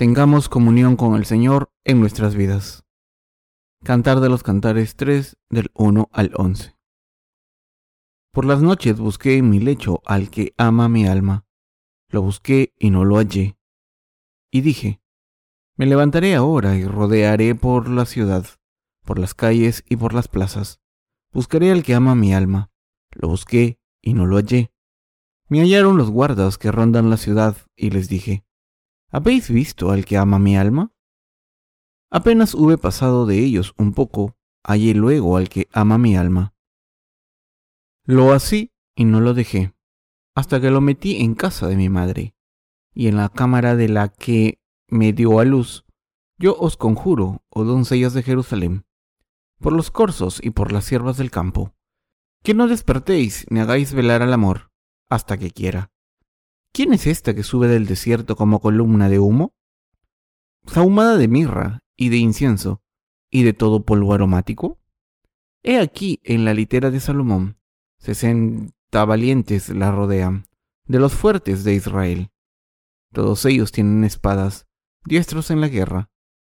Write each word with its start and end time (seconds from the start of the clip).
tengamos 0.00 0.48
comunión 0.48 0.96
con 0.96 1.14
el 1.14 1.26
Señor 1.26 1.70
en 1.84 2.00
nuestras 2.00 2.34
vidas. 2.34 2.86
Cantar 3.84 4.20
de 4.20 4.30
los 4.30 4.42
Cantares 4.42 4.96
3 4.96 5.36
del 5.50 5.70
1 5.74 6.08
al 6.10 6.32
11. 6.36 6.74
Por 8.32 8.46
las 8.46 8.62
noches 8.62 8.98
busqué 8.98 9.36
en 9.36 9.50
mi 9.50 9.60
lecho 9.60 10.00
al 10.06 10.30
que 10.30 10.54
ama 10.56 10.88
mi 10.88 11.06
alma. 11.06 11.44
Lo 12.08 12.22
busqué 12.22 12.72
y 12.78 12.88
no 12.88 13.04
lo 13.04 13.16
hallé. 13.16 13.58
Y 14.50 14.62
dije, 14.62 15.02
me 15.76 15.84
levantaré 15.84 16.34
ahora 16.34 16.76
y 16.76 16.86
rodearé 16.86 17.54
por 17.54 17.86
la 17.90 18.06
ciudad, 18.06 18.46
por 19.04 19.18
las 19.18 19.34
calles 19.34 19.84
y 19.86 19.96
por 19.96 20.14
las 20.14 20.28
plazas. 20.28 20.80
Buscaré 21.30 21.72
al 21.72 21.82
que 21.82 21.94
ama 21.94 22.14
mi 22.14 22.32
alma. 22.32 22.70
Lo 23.10 23.28
busqué 23.28 23.78
y 24.00 24.14
no 24.14 24.24
lo 24.24 24.36
hallé. 24.36 24.72
Me 25.50 25.60
hallaron 25.60 25.98
los 25.98 26.08
guardas 26.10 26.56
que 26.56 26.72
rondan 26.72 27.10
la 27.10 27.18
ciudad 27.18 27.54
y 27.76 27.90
les 27.90 28.08
dije, 28.08 28.46
¿habéis 29.10 29.50
visto 29.50 29.90
al 29.90 30.04
que 30.04 30.16
ama 30.16 30.38
mi 30.38 30.56
alma? 30.56 30.92
Apenas 32.10 32.54
hube 32.54 32.78
pasado 32.78 33.26
de 33.26 33.38
ellos 33.38 33.74
un 33.78 33.92
poco, 33.92 34.36
hallé 34.64 34.94
luego 34.94 35.36
al 35.36 35.48
que 35.48 35.68
ama 35.72 35.98
mi 35.98 36.16
alma. 36.16 36.54
Lo 38.04 38.32
así 38.32 38.72
y 38.96 39.04
no 39.04 39.20
lo 39.20 39.34
dejé, 39.34 39.74
hasta 40.34 40.60
que 40.60 40.70
lo 40.70 40.80
metí 40.80 41.22
en 41.22 41.34
casa 41.34 41.66
de 41.68 41.76
mi 41.76 41.88
madre, 41.88 42.34
y 42.92 43.06
en 43.06 43.16
la 43.16 43.28
cámara 43.28 43.76
de 43.76 43.88
la 43.88 44.08
que 44.08 44.60
me 44.88 45.12
dio 45.12 45.38
a 45.38 45.44
luz. 45.44 45.84
Yo 46.38 46.56
os 46.58 46.76
conjuro, 46.76 47.44
oh 47.50 47.64
doncellas 47.64 48.14
de 48.14 48.22
Jerusalén, 48.22 48.86
por 49.60 49.72
los 49.72 49.90
corzos 49.90 50.40
y 50.42 50.50
por 50.50 50.72
las 50.72 50.84
siervas 50.84 51.16
del 51.16 51.30
campo, 51.30 51.74
que 52.42 52.54
no 52.54 52.66
despertéis 52.66 53.46
ni 53.50 53.60
hagáis 53.60 53.92
velar 53.92 54.22
al 54.22 54.32
amor, 54.32 54.72
hasta 55.08 55.38
que 55.38 55.50
quiera. 55.50 55.92
¿Quién 56.72 56.92
es 56.92 57.08
esta 57.08 57.34
que 57.34 57.42
sube 57.42 57.66
del 57.66 57.86
desierto 57.86 58.36
como 58.36 58.60
columna 58.60 59.08
de 59.08 59.18
humo? 59.18 59.54
Sahumada 60.66 61.16
de 61.16 61.26
mirra 61.26 61.82
y 61.96 62.10
de 62.10 62.18
incienso, 62.18 62.80
y 63.28 63.42
de 63.42 63.52
todo 63.52 63.84
polvo 63.84 64.14
aromático? 64.14 64.78
He 65.64 65.80
aquí 65.80 66.20
en 66.22 66.44
la 66.44 66.54
litera 66.54 66.90
de 66.90 67.00
Salomón, 67.00 67.58
sesenta 67.98 69.04
valientes 69.04 69.68
la 69.70 69.90
rodean, 69.90 70.46
de 70.86 71.00
los 71.00 71.12
fuertes 71.12 71.64
de 71.64 71.74
Israel. 71.74 72.30
Todos 73.12 73.44
ellos 73.46 73.72
tienen 73.72 74.04
espadas, 74.04 74.68
diestros 75.04 75.50
en 75.50 75.60
la 75.60 75.68
guerra, 75.68 76.08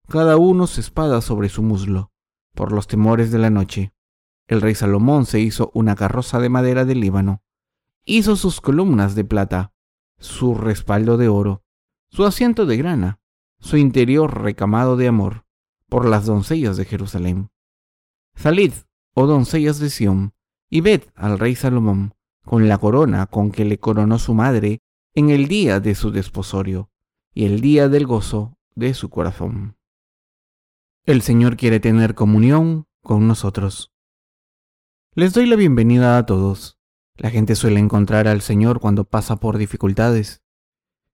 cada 0.09 0.37
uno 0.37 0.69
su 0.69 0.81
espada 0.81 1.23
sobre 1.23 1.49
su 1.49 1.63
muslo, 1.63 2.13
por 2.55 2.71
los 2.71 2.87
temores 2.87 3.33
de 3.33 3.39
la 3.39 3.51
noche. 3.51 3.93
El 4.47 4.61
rey 4.61 4.77
Salomón 4.77 5.27
se 5.27 5.41
hizo 5.41 5.73
una 5.75 5.97
carroza 5.97 6.39
de 6.39 6.51
madera 6.51 6.85
del 6.85 7.01
Líbano, 7.01 7.43
hizo 8.05 8.37
sus 8.37 8.61
columnas 8.61 9.17
de 9.17 9.25
plata, 9.25 9.74
su 10.19 10.55
respaldo 10.55 11.17
de 11.17 11.29
oro, 11.29 11.63
su 12.09 12.25
asiento 12.25 12.67
de 12.67 12.77
grana, 12.77 13.21
su 13.59 13.77
interior 13.77 14.43
recamado 14.43 14.97
de 14.97 15.09
amor 15.09 15.47
por 15.89 16.07
las 16.07 16.27
doncellas 16.27 16.77
de 16.77 16.85
Jerusalén. 16.85 17.51
Salid, 18.35 18.73
oh 19.15 19.27
doncellas 19.27 19.79
de 19.79 19.91
Sión, 19.91 20.35
y 20.69 20.81
ved 20.81 21.03
al 21.15 21.39
rey 21.39 21.55
Salomón 21.55 22.15
con 22.45 22.69
la 22.69 22.79
corona 22.79 23.27
con 23.27 23.51
que 23.51 23.65
le 23.65 23.79
coronó 23.79 24.19
su 24.19 24.35
madre 24.35 24.81
en 25.15 25.31
el 25.31 25.49
día 25.49 25.81
de 25.81 25.95
su 25.95 26.11
desposorio 26.11 26.91
y 27.33 27.47
el 27.47 27.61
día 27.61 27.89
del 27.89 28.07
gozo 28.07 28.59
de 28.75 28.95
su 28.95 29.09
corazón. 29.09 29.77
El 31.05 31.23
Señor 31.23 31.57
quiere 31.57 31.81
tener 31.81 32.15
comunión 32.15 32.87
con 33.03 33.29
nosotros. 33.29 33.93
Les 35.15 35.33
doy 35.33 35.47
la 35.47 35.57
bienvenida 35.57 36.19
a 36.19 36.27
todos. 36.27 36.79
La 37.17 37.31
gente 37.31 37.55
suele 37.55 37.81
encontrar 37.81 38.29
al 38.29 38.41
Señor 38.41 38.81
cuando 38.81 39.05
pasa 39.05 39.37
por 39.37 39.59
dificultades, 39.59 40.45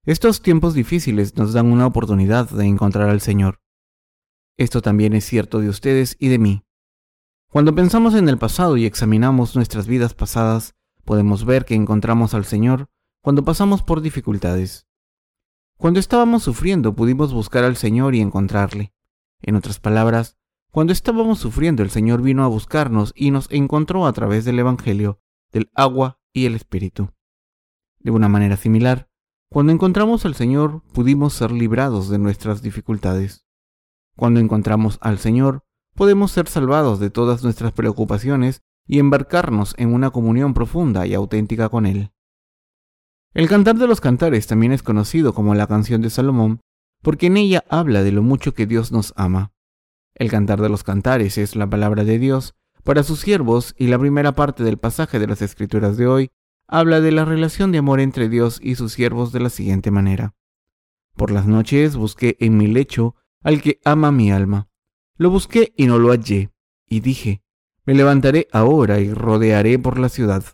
estos 0.06 0.40
tiempos 0.40 0.72
difíciles 0.72 1.36
nos 1.36 1.52
dan 1.52 1.70
una 1.70 1.86
oportunidad 1.86 2.48
de 2.48 2.64
encontrar 2.64 3.10
al 3.10 3.20
Señor. 3.20 3.60
Esto 4.56 4.80
también 4.80 5.12
es 5.12 5.26
cierto 5.26 5.58
de 5.58 5.68
ustedes 5.68 6.16
y 6.18 6.28
de 6.28 6.38
mí. 6.38 6.64
Cuando 7.50 7.74
pensamos 7.74 8.14
en 8.14 8.30
el 8.30 8.38
pasado 8.38 8.78
y 8.78 8.86
examinamos 8.86 9.54
nuestras 9.56 9.86
vidas 9.86 10.14
pasadas, 10.14 10.74
podemos 11.04 11.44
ver 11.44 11.66
que 11.66 11.74
encontramos 11.74 12.32
al 12.32 12.46
Señor 12.46 12.88
cuando 13.22 13.44
pasamos 13.44 13.82
por 13.82 14.00
dificultades. 14.00 14.86
Cuando 15.76 16.00
estábamos 16.00 16.44
sufriendo 16.44 16.94
pudimos 16.94 17.34
buscar 17.34 17.64
al 17.64 17.76
Señor 17.76 18.14
y 18.14 18.22
encontrarle. 18.22 18.94
En 19.42 19.54
otras 19.54 19.80
palabras, 19.80 20.38
cuando 20.70 20.94
estábamos 20.94 21.40
sufriendo 21.40 21.82
el 21.82 21.90
Señor 21.90 22.22
vino 22.22 22.42
a 22.42 22.48
buscarnos 22.48 23.12
y 23.14 23.32
nos 23.32 23.50
encontró 23.50 24.06
a 24.06 24.14
través 24.14 24.46
del 24.46 24.60
Evangelio, 24.60 25.20
del 25.52 25.70
agua 25.74 26.18
y 26.32 26.46
el 26.46 26.54
Espíritu. 26.54 27.10
De 27.98 28.10
una 28.10 28.28
manera 28.28 28.56
similar, 28.56 29.08
cuando 29.50 29.72
encontramos 29.72 30.24
al 30.24 30.34
Señor, 30.34 30.82
pudimos 30.92 31.32
ser 31.34 31.50
librados 31.50 32.08
de 32.08 32.18
nuestras 32.18 32.62
dificultades. 32.62 33.44
Cuando 34.16 34.38
encontramos 34.38 34.98
al 35.00 35.18
Señor, 35.18 35.64
podemos 35.94 36.30
ser 36.30 36.48
salvados 36.48 37.00
de 37.00 37.10
todas 37.10 37.42
nuestras 37.42 37.72
preocupaciones 37.72 38.62
y 38.86 38.98
embarcarnos 38.98 39.74
en 39.76 39.92
una 39.92 40.10
comunión 40.10 40.54
profunda 40.54 41.06
y 41.06 41.14
auténtica 41.14 41.68
con 41.68 41.86
Él. 41.86 42.12
El 43.34 43.48
Cantar 43.48 43.76
de 43.76 43.86
los 43.86 44.00
Cantares 44.00 44.46
también 44.46 44.72
es 44.72 44.82
conocido 44.82 45.34
como 45.34 45.54
la 45.54 45.66
canción 45.66 46.00
de 46.00 46.10
Salomón, 46.10 46.60
porque 47.02 47.26
en 47.26 47.36
ella 47.36 47.64
habla 47.68 48.02
de 48.02 48.12
lo 48.12 48.22
mucho 48.22 48.54
que 48.54 48.66
Dios 48.66 48.92
nos 48.92 49.12
ama. 49.16 49.52
El 50.14 50.30
Cantar 50.30 50.60
de 50.60 50.68
los 50.68 50.84
Cantares 50.84 51.38
es 51.38 51.56
la 51.56 51.68
palabra 51.68 52.04
de 52.04 52.18
Dios 52.18 52.54
para 52.84 53.02
sus 53.02 53.20
siervos 53.20 53.74
y 53.78 53.86
la 53.86 53.98
primera 53.98 54.32
parte 54.32 54.64
del 54.64 54.78
pasaje 54.78 55.18
de 55.18 55.26
las 55.26 55.42
Escrituras 55.42 55.96
de 55.96 56.06
hoy 56.06 56.30
habla 56.66 57.00
de 57.00 57.12
la 57.12 57.24
relación 57.24 57.72
de 57.72 57.78
amor 57.78 58.00
entre 58.00 58.28
Dios 58.28 58.60
y 58.62 58.76
sus 58.76 58.92
siervos 58.92 59.32
de 59.32 59.40
la 59.40 59.50
siguiente 59.50 59.90
manera. 59.90 60.34
Por 61.16 61.30
las 61.30 61.46
noches 61.46 61.96
busqué 61.96 62.36
en 62.40 62.56
mi 62.56 62.66
lecho 62.66 63.16
al 63.42 63.60
que 63.60 63.80
ama 63.84 64.12
mi 64.12 64.30
alma. 64.30 64.68
Lo 65.16 65.30
busqué 65.30 65.72
y 65.76 65.86
no 65.86 65.98
lo 65.98 66.10
hallé, 66.10 66.50
y 66.88 67.00
dije, 67.00 67.42
me 67.84 67.94
levantaré 67.94 68.48
ahora 68.52 69.00
y 69.00 69.12
rodearé 69.12 69.78
por 69.78 69.98
la 69.98 70.08
ciudad. 70.08 70.44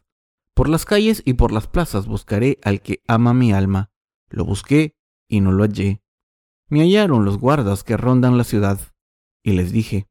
Por 0.55 0.69
las 0.69 0.85
calles 0.85 1.23
y 1.25 1.35
por 1.35 1.53
las 1.53 1.67
plazas 1.67 2.07
buscaré 2.07 2.59
al 2.63 2.81
que 2.81 3.03
ama 3.07 3.35
mi 3.35 3.53
alma. 3.53 3.91
Lo 4.29 4.45
busqué 4.45 4.97
y 5.29 5.41
no 5.41 5.53
lo 5.53 5.65
hallé. 5.65 6.03
Me 6.69 6.81
hallaron 6.81 7.25
los 7.25 7.39
guardas 7.39 7.85
que 7.85 7.97
rondan 7.97 8.39
la 8.39 8.45
ciudad, 8.45 8.81
y 9.43 9.53
les 9.53 9.71
dije, 9.71 10.09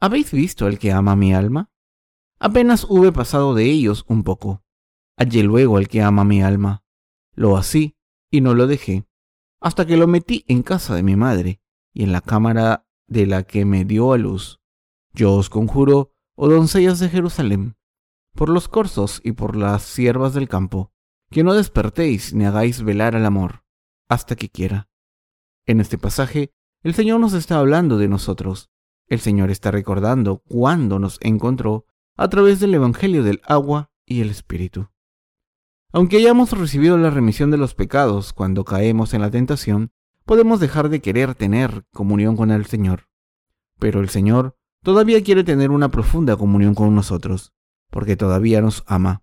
¿habéis 0.00 0.32
visto 0.32 0.66
al 0.66 0.78
que 0.78 0.92
ama 0.92 1.16
mi 1.16 1.34
alma? 1.34 1.70
Apenas 2.38 2.84
hube 2.88 3.12
pasado 3.12 3.54
de 3.54 3.64
ellos 3.64 4.04
un 4.08 4.22
poco 4.22 4.62
Hallé 5.18 5.42
luego 5.42 5.78
al 5.78 5.88
que 5.88 6.00
ama 6.00 6.22
mi 6.22 6.42
alma. 6.42 6.84
Lo 7.34 7.56
así 7.56 7.96
y 8.30 8.40
no 8.40 8.54
lo 8.54 8.68
dejé, 8.68 9.04
hasta 9.60 9.84
que 9.84 9.96
lo 9.96 10.06
metí 10.06 10.44
en 10.46 10.62
casa 10.62 10.94
de 10.94 11.02
mi 11.02 11.16
madre 11.16 11.60
y 11.92 12.04
en 12.04 12.12
la 12.12 12.20
cámara 12.20 12.86
de 13.08 13.26
la 13.26 13.42
que 13.42 13.64
me 13.64 13.84
dio 13.84 14.12
a 14.12 14.18
luz. 14.18 14.60
Yo 15.12 15.34
os 15.34 15.50
conjuro, 15.50 16.14
oh 16.36 16.48
doncellas 16.48 17.00
de 17.00 17.08
Jerusalén, 17.08 17.76
por 18.34 18.48
los 18.48 18.68
corzos 18.68 19.20
y 19.24 19.32
por 19.32 19.56
las 19.56 19.82
siervas 19.82 20.34
del 20.34 20.48
campo, 20.48 20.92
que 21.30 21.42
no 21.42 21.54
despertéis 21.54 22.32
ni 22.32 22.44
hagáis 22.44 22.82
velar 22.82 23.16
al 23.16 23.26
amor, 23.26 23.64
hasta 24.08 24.36
que 24.36 24.48
quiera. 24.48 24.88
En 25.66 25.80
este 25.80 25.98
pasaje, 25.98 26.52
el 26.84 26.94
Señor 26.94 27.18
nos 27.18 27.32
está 27.32 27.58
hablando 27.58 27.98
de 27.98 28.06
nosotros. 28.06 28.70
El 29.08 29.20
Señor 29.20 29.50
está 29.50 29.70
recordando 29.70 30.42
cuándo 30.48 30.98
nos 30.98 31.18
encontró 31.22 31.86
a 32.16 32.28
través 32.28 32.60
del 32.60 32.74
Evangelio 32.74 33.22
del 33.22 33.40
agua 33.44 33.90
y 34.04 34.20
el 34.20 34.30
Espíritu. 34.30 34.88
Aunque 35.92 36.18
hayamos 36.18 36.52
recibido 36.52 36.98
la 36.98 37.08
remisión 37.08 37.50
de 37.50 37.56
los 37.56 37.74
pecados 37.74 38.34
cuando 38.34 38.64
caemos 38.64 39.14
en 39.14 39.22
la 39.22 39.30
tentación, 39.30 39.92
podemos 40.26 40.60
dejar 40.60 40.90
de 40.90 41.00
querer 41.00 41.34
tener 41.34 41.86
comunión 41.94 42.36
con 42.36 42.50
el 42.50 42.66
Señor. 42.66 43.08
Pero 43.78 44.00
el 44.00 44.10
Señor 44.10 44.58
todavía 44.82 45.22
quiere 45.22 45.44
tener 45.44 45.70
una 45.70 45.88
profunda 45.88 46.36
comunión 46.36 46.74
con 46.74 46.94
nosotros, 46.94 47.54
porque 47.90 48.16
todavía 48.16 48.60
nos 48.60 48.84
ama. 48.86 49.22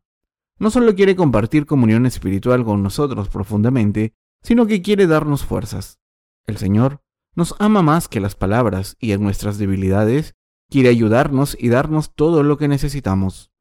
No 0.58 0.72
solo 0.72 0.96
quiere 0.96 1.16
compartir 1.16 1.68
comunión 1.68 2.08
espiritual 2.08 2.66
con 2.66 2.82
nosotros 2.82 3.30
profundamente, 3.30 4.16
sino 4.42 4.66
que 4.66 4.82
quiere 4.82 5.06
darnos 5.06 5.46
fuerzas. 5.46 6.00
El 6.48 6.58
Señor 6.58 7.02
nos 7.36 7.56
ama 7.60 7.82
más 7.82 8.08
que 8.08 8.20
las 8.20 8.36
palabras 8.36 8.96
y 9.00 9.12
en 9.12 9.22
nuestras 9.22 9.58
debilidades 9.58 10.36
quiere 10.70 10.90
ayudarnos 10.90 11.56
y 11.60 11.70
darnos 11.70 12.14
todo 12.16 12.44
lo 12.44 12.58
que 12.58 12.68
necesitamos. 12.68 13.52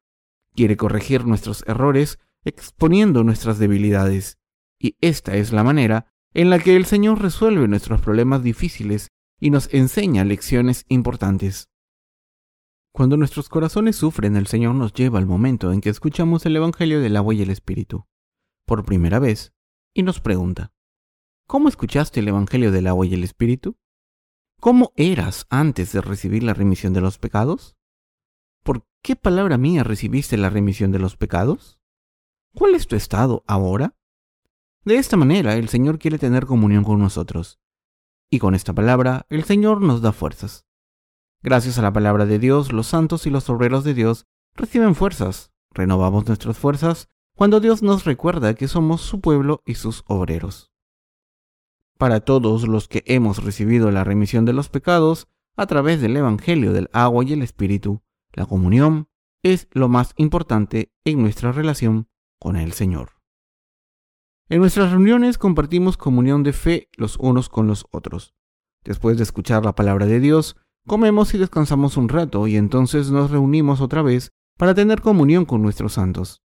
Quiere 0.53 0.77
corregir 0.77 1.25
nuestros 1.25 1.63
errores 1.67 2.19
exponiendo 2.45 3.23
nuestras 3.23 3.59
debilidades, 3.59 4.37
y 4.79 4.95
esta 5.01 5.35
es 5.35 5.51
la 5.51 5.63
manera 5.63 6.13
en 6.33 6.49
la 6.49 6.59
que 6.59 6.75
el 6.75 6.85
Señor 6.85 7.21
resuelve 7.21 7.67
nuestros 7.67 8.01
problemas 8.01 8.43
difíciles 8.43 9.09
y 9.39 9.49
nos 9.49 9.73
enseña 9.73 10.23
lecciones 10.23 10.85
importantes. 10.87 11.69
Cuando 12.93 13.17
nuestros 13.17 13.49
corazones 13.49 13.97
sufren, 13.97 14.37
el 14.37 14.47
Señor 14.47 14.75
nos 14.75 14.93
lleva 14.93 15.19
al 15.19 15.25
momento 15.25 15.73
en 15.73 15.81
que 15.81 15.89
escuchamos 15.89 16.45
el 16.45 16.55
Evangelio 16.55 17.01
del 17.01 17.17
agua 17.17 17.33
y 17.33 17.41
el 17.41 17.49
Espíritu, 17.49 18.05
por 18.65 18.85
primera 18.85 19.19
vez, 19.19 19.53
y 19.93 20.03
nos 20.03 20.21
pregunta, 20.21 20.71
¿cómo 21.47 21.69
escuchaste 21.69 22.19
el 22.19 22.27
Evangelio 22.27 22.71
del 22.71 22.87
agua 22.87 23.05
y 23.05 23.13
el 23.13 23.23
Espíritu? 23.23 23.77
¿Cómo 24.59 24.93
eras 24.95 25.45
antes 25.49 25.91
de 25.91 26.01
recibir 26.01 26.43
la 26.43 26.53
remisión 26.53 26.93
de 26.93 27.01
los 27.01 27.17
pecados? 27.17 27.75
¿Por 28.63 28.87
qué 29.01 29.15
palabra 29.15 29.57
mía 29.57 29.83
recibiste 29.83 30.37
la 30.37 30.49
remisión 30.49 30.91
de 30.91 30.99
los 30.99 31.17
pecados? 31.17 31.79
¿Cuál 32.55 32.73
es 32.73 32.87
tu 32.87 32.95
estado 32.95 33.43
ahora? 33.47 33.95
De 34.83 34.97
esta 34.97 35.17
manera, 35.17 35.55
el 35.55 35.69
Señor 35.69 35.99
quiere 35.99 36.17
tener 36.17 36.45
comunión 36.45 36.83
con 36.83 36.99
nosotros. 36.99 37.59
Y 38.29 38.39
con 38.39 38.55
esta 38.55 38.73
palabra, 38.73 39.25
el 39.29 39.43
Señor 39.43 39.81
nos 39.81 40.01
da 40.01 40.11
fuerzas. 40.11 40.65
Gracias 41.41 41.77
a 41.77 41.81
la 41.81 41.93
palabra 41.93 42.25
de 42.25 42.39
Dios, 42.39 42.71
los 42.71 42.87
santos 42.87 43.27
y 43.27 43.29
los 43.29 43.49
obreros 43.49 43.83
de 43.83 43.93
Dios 43.93 44.25
reciben 44.55 44.95
fuerzas. 44.95 45.51
Renovamos 45.71 46.25
nuestras 46.27 46.57
fuerzas 46.57 47.09
cuando 47.35 47.59
Dios 47.59 47.83
nos 47.83 48.05
recuerda 48.05 48.55
que 48.55 48.67
somos 48.67 49.01
su 49.01 49.21
pueblo 49.21 49.61
y 49.65 49.75
sus 49.75 50.03
obreros. 50.07 50.74
Para 51.97 52.19
todos 52.19 52.67
los 52.67 52.87
que 52.87 53.03
hemos 53.05 53.43
recibido 53.43 53.89
la 53.91 54.03
remisión 54.03 54.43
de 54.43 54.53
los 54.53 54.69
pecados 54.69 55.27
a 55.55 55.65
través 55.65 56.01
del 56.01 56.17
Evangelio 56.17 56.73
del 56.73 56.89
agua 56.91 57.23
y 57.23 57.33
el 57.33 57.41
Espíritu, 57.41 58.01
la 58.33 58.45
comunión 58.45 59.07
es 59.43 59.69
lo 59.71 59.87
más 59.87 60.13
importante 60.17 60.91
en 61.05 61.21
nuestra 61.21 61.53
relación 61.53 62.09
con 62.39 62.57
el 62.57 62.73
Señor. 62.73 63.11
En 64.49 64.59
nuestras 64.59 64.91
reuniones 64.91 65.37
compartimos 65.37 65.97
comunión 65.97 66.43
de 66.43 66.51
fe 66.51 66.89
los 66.97 67.17
unos 67.17 67.47
con 67.47 67.67
los 67.67 67.85
otros. 67.91 68.35
Después 68.83 69.17
de 69.17 69.23
escuchar 69.23 69.63
la 69.63 69.73
palabra 69.73 70.05
de 70.05 70.19
Dios, 70.19 70.57
comemos 70.85 71.33
y 71.33 71.37
descansamos 71.37 71.95
un 71.97 72.09
rato 72.09 72.45
y 72.47 72.57
entonces 72.57 73.09
nos 73.09 73.31
reunimos 73.31 73.81
otra 73.81 74.01
vez 74.01 74.31
para 74.57 74.75
tener 74.75 75.01
comunión 75.01 75.45
con 75.45 75.61
nuestros 75.61 75.93
santos. 75.93 76.43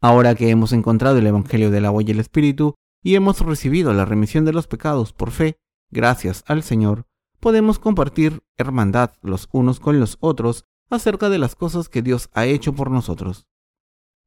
Ahora 0.00 0.34
que 0.34 0.50
hemos 0.50 0.72
encontrado 0.72 1.18
el 1.18 1.26
Evangelio 1.26 1.70
del 1.70 1.86
agua 1.86 2.02
y 2.02 2.10
el 2.10 2.18
Espíritu 2.18 2.74
y 3.02 3.16
hemos 3.16 3.40
recibido 3.40 3.92
la 3.92 4.04
remisión 4.04 4.44
de 4.44 4.52
los 4.52 4.66
pecados 4.66 5.12
por 5.12 5.30
fe, 5.30 5.58
gracias 5.90 6.44
al 6.46 6.62
Señor, 6.62 7.06
podemos 7.40 7.78
compartir 7.78 8.42
hermandad 8.56 9.12
los 9.22 9.48
unos 9.52 9.80
con 9.80 9.98
los 9.98 10.16
otros 10.20 10.66
acerca 10.88 11.28
de 11.28 11.38
las 11.38 11.56
cosas 11.56 11.88
que 11.88 12.02
Dios 12.02 12.30
ha 12.32 12.46
hecho 12.46 12.74
por 12.74 12.90
nosotros. 12.90 13.46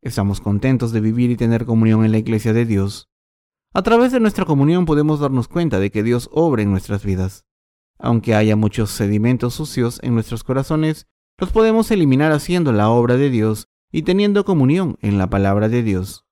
Estamos 0.02 0.42
contentos 0.42 0.92
de 0.92 1.02
vivir 1.02 1.32
y 1.32 1.38
tener 1.38 1.66
comunión 1.66 2.06
en 2.06 2.12
la 2.12 2.18
iglesia 2.18 2.54
de 2.54 2.66
Dios. 2.66 3.10
A 3.74 3.82
través 3.82 4.12
de 4.12 4.20
nuestra 4.20 4.46
comunión 4.46 4.86
podemos 4.86 5.20
darnos 5.20 5.48
cuenta 5.48 5.80
de 5.80 5.90
que 5.90 6.04
Dios 6.04 6.30
obra 6.32 6.62
en 6.62 6.72
nuestras 6.72 7.04
vidas. 7.04 7.46
Aunque 7.98 8.36
haya 8.36 8.56
muchos 8.56 8.92
sedimentos 8.92 9.54
sucios 9.54 10.00
en 10.04 10.14
nuestros 10.14 10.44
corazones, 10.44 11.08
los 11.38 11.52
podemos 11.52 11.90
eliminar 11.92 12.32
haciendo 12.32 12.72
la 12.72 12.90
obra 12.90 13.18
de 13.18 13.30
Dios 13.30 13.68
y 13.92 14.04
teniendo 14.04 14.46
comunión 14.46 14.98
en 15.02 15.18
la 15.18 15.30
palabra 15.30 15.70
de 15.70 15.84
Dios. 15.84 16.25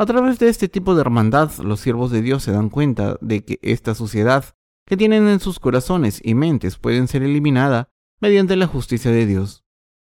A 0.00 0.06
través 0.06 0.38
de 0.38 0.48
este 0.48 0.68
tipo 0.68 0.94
de 0.94 1.02
hermandad, 1.02 1.52
los 1.58 1.80
siervos 1.80 2.10
de 2.10 2.22
Dios 2.22 2.42
se 2.42 2.52
dan 2.52 2.70
cuenta 2.70 3.18
de 3.20 3.44
que 3.44 3.58
esta 3.60 3.94
suciedad 3.94 4.56
que 4.86 4.96
tienen 4.96 5.28
en 5.28 5.40
sus 5.40 5.60
corazones 5.60 6.20
y 6.24 6.34
mentes 6.34 6.78
pueden 6.78 7.06
ser 7.06 7.22
eliminada 7.22 7.90
mediante 8.18 8.56
la 8.56 8.66
justicia 8.66 9.10
de 9.10 9.26
Dios. 9.26 9.62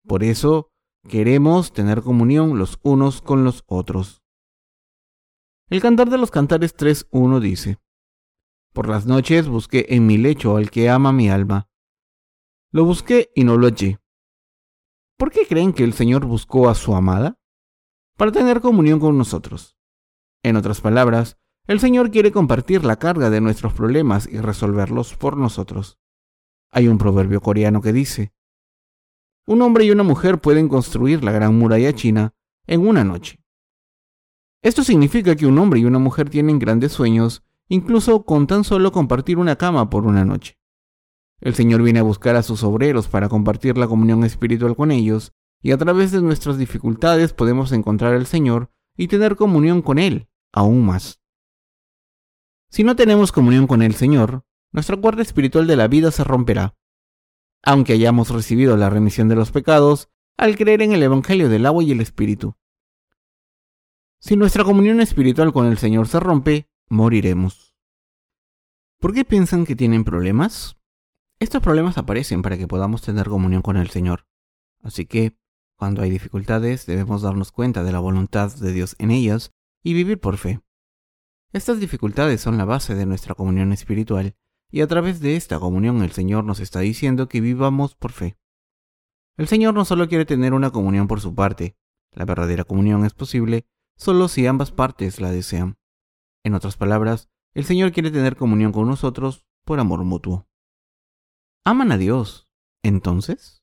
Por 0.05 0.23
eso, 0.23 0.71
Queremos 1.09 1.73
tener 1.73 2.03
comunión 2.03 2.59
los 2.59 2.79
unos 2.83 3.21
con 3.21 3.43
los 3.43 3.63
otros. 3.65 4.21
El 5.67 5.81
cantar 5.81 6.09
de 6.09 6.17
los 6.19 6.29
cantares 6.29 6.77
3.1 6.77 7.39
dice, 7.39 7.79
Por 8.71 8.87
las 8.87 9.07
noches 9.07 9.47
busqué 9.47 9.87
en 9.89 10.05
mi 10.05 10.17
lecho 10.17 10.57
al 10.57 10.69
que 10.69 10.89
ama 10.89 11.11
mi 11.11 11.29
alma. 11.29 11.69
Lo 12.71 12.85
busqué 12.85 13.31
y 13.33 13.43
no 13.43 13.57
lo 13.57 13.65
hallé. 13.67 13.99
¿Por 15.17 15.31
qué 15.31 15.47
creen 15.47 15.73
que 15.73 15.83
el 15.83 15.93
Señor 15.93 16.25
buscó 16.25 16.69
a 16.69 16.75
su 16.75 16.93
amada? 16.93 17.39
Para 18.21 18.31
tener 18.31 18.61
comunión 18.61 18.99
con 18.99 19.17
nosotros. 19.17 19.79
En 20.43 20.55
otras 20.55 20.79
palabras, 20.79 21.39
el 21.65 21.79
Señor 21.79 22.11
quiere 22.11 22.31
compartir 22.31 22.85
la 22.85 22.97
carga 22.97 23.31
de 23.31 23.41
nuestros 23.41 23.73
problemas 23.73 24.29
y 24.31 24.37
resolverlos 24.37 25.15
por 25.15 25.37
nosotros. 25.37 25.97
Hay 26.69 26.87
un 26.87 26.99
proverbio 26.99 27.41
coreano 27.41 27.81
que 27.81 27.91
dice, 27.91 28.31
un 29.47 29.63
hombre 29.63 29.85
y 29.85 29.89
una 29.89 30.03
mujer 30.03 30.39
pueden 30.39 30.69
construir 30.69 31.23
la 31.23 31.31
gran 31.31 31.57
muralla 31.57 31.95
china 31.95 32.35
en 32.67 32.87
una 32.87 33.03
noche. 33.03 33.43
Esto 34.61 34.83
significa 34.83 35.35
que 35.35 35.47
un 35.47 35.57
hombre 35.57 35.79
y 35.79 35.85
una 35.85 35.97
mujer 35.97 36.29
tienen 36.29 36.59
grandes 36.59 36.91
sueños, 36.91 37.41
incluso 37.69 38.23
con 38.23 38.45
tan 38.45 38.63
solo 38.63 38.91
compartir 38.91 39.39
una 39.39 39.55
cama 39.55 39.89
por 39.89 40.05
una 40.05 40.25
noche. 40.25 40.59
El 41.39 41.55
Señor 41.55 41.81
viene 41.81 42.01
a 42.01 42.03
buscar 42.03 42.35
a 42.35 42.43
sus 42.43 42.61
obreros 42.63 43.07
para 43.07 43.29
compartir 43.29 43.79
la 43.79 43.87
comunión 43.87 44.23
espiritual 44.23 44.75
con 44.75 44.91
ellos, 44.91 45.33
y 45.61 45.71
a 45.71 45.77
través 45.77 46.11
de 46.11 46.21
nuestras 46.21 46.57
dificultades 46.57 47.33
podemos 47.33 47.71
encontrar 47.71 48.13
al 48.13 48.25
Señor 48.25 48.71
y 48.97 49.07
tener 49.07 49.35
comunión 49.35 49.81
con 49.81 49.99
Él 49.99 50.27
aún 50.51 50.85
más. 50.85 51.21
Si 52.69 52.83
no 52.83 52.95
tenemos 52.95 53.31
comunión 53.31 53.67
con 53.67 53.81
el 53.81 53.95
Señor, 53.95 54.45
nuestra 54.71 54.97
cuerda 54.97 55.21
espiritual 55.21 55.67
de 55.67 55.75
la 55.75 55.87
vida 55.87 56.11
se 56.11 56.23
romperá 56.23 56.75
aunque 57.63 57.93
hayamos 57.93 58.29
recibido 58.29 58.77
la 58.77 58.89
remisión 58.89 59.29
de 59.29 59.35
los 59.35 59.51
pecados 59.51 60.09
al 60.37 60.57
creer 60.57 60.81
en 60.81 60.93
el 60.93 61.03
Evangelio 61.03 61.49
del 61.49 61.65
agua 61.65 61.83
y 61.83 61.91
el 61.91 62.01
Espíritu. 62.01 62.55
Si 64.19 64.35
nuestra 64.35 64.63
comunión 64.63 65.01
espiritual 65.01 65.53
con 65.53 65.67
el 65.67 65.77
Señor 65.77 66.07
se 66.07 66.19
rompe, 66.19 66.69
moriremos. 66.89 67.75
¿Por 68.99 69.13
qué 69.13 69.25
piensan 69.25 69.65
que 69.65 69.75
tienen 69.75 70.03
problemas? 70.03 70.77
Estos 71.39 71.61
problemas 71.61 71.97
aparecen 71.97 72.41
para 72.41 72.57
que 72.57 72.67
podamos 72.67 73.01
tener 73.01 73.27
comunión 73.27 73.63
con 73.63 73.77
el 73.77 73.89
Señor. 73.89 74.27
Así 74.83 75.05
que, 75.05 75.35
cuando 75.81 76.03
hay 76.03 76.11
dificultades, 76.11 76.85
debemos 76.85 77.23
darnos 77.23 77.51
cuenta 77.51 77.83
de 77.83 77.91
la 77.91 77.97
voluntad 77.97 78.53
de 78.53 78.71
Dios 78.71 78.95
en 78.99 79.09
ellas 79.09 79.51
y 79.81 79.95
vivir 79.95 80.19
por 80.19 80.37
fe. 80.37 80.61
Estas 81.53 81.79
dificultades 81.79 82.39
son 82.39 82.59
la 82.59 82.65
base 82.65 82.93
de 82.93 83.07
nuestra 83.07 83.33
comunión 83.33 83.73
espiritual 83.73 84.35
y 84.69 84.81
a 84.81 84.87
través 84.87 85.21
de 85.21 85.35
esta 85.35 85.59
comunión 85.59 86.03
el 86.03 86.11
Señor 86.11 86.43
nos 86.43 86.59
está 86.59 86.81
diciendo 86.81 87.27
que 87.27 87.41
vivamos 87.41 87.95
por 87.95 88.11
fe. 88.11 88.37
El 89.37 89.47
Señor 89.47 89.73
no 89.73 89.83
solo 89.83 90.07
quiere 90.07 90.25
tener 90.25 90.53
una 90.53 90.69
comunión 90.69 91.07
por 91.07 91.19
su 91.19 91.33
parte, 91.33 91.75
la 92.11 92.25
verdadera 92.25 92.63
comunión 92.63 93.03
es 93.03 93.15
posible 93.15 93.65
solo 93.97 94.27
si 94.27 94.45
ambas 94.45 94.71
partes 94.71 95.19
la 95.19 95.31
desean. 95.31 95.79
En 96.43 96.53
otras 96.53 96.77
palabras, 96.77 97.27
el 97.55 97.65
Señor 97.65 97.91
quiere 97.91 98.11
tener 98.11 98.35
comunión 98.35 98.71
con 98.71 98.87
nosotros 98.87 99.47
por 99.65 99.79
amor 99.79 100.03
mutuo. 100.03 100.47
¿Aman 101.65 101.91
a 101.91 101.97
Dios? 101.97 102.51
Entonces? 102.83 103.60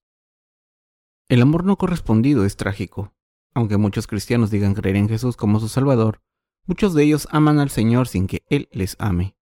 El 1.29 1.43
amor 1.43 1.65
no 1.65 1.77
correspondido 1.77 2.47
es 2.47 2.57
trágico. 2.57 3.13
Aunque 3.53 3.77
muchos 3.77 4.07
cristianos 4.07 4.51
digan 4.51 4.73
creer 4.73 4.97
en 4.97 5.11
Jesús 5.11 5.37
como 5.37 5.61
su 5.61 5.69
Salvador, 5.69 6.23
muchos 6.65 6.95
de 6.95 7.05
ellos 7.05 7.29
aman 7.31 7.59
al 7.59 7.69
Señor 7.69 8.09
sin 8.09 8.27
que 8.27 8.47
Él 8.49 8.71
les 8.73 8.97
ame. 8.99 9.37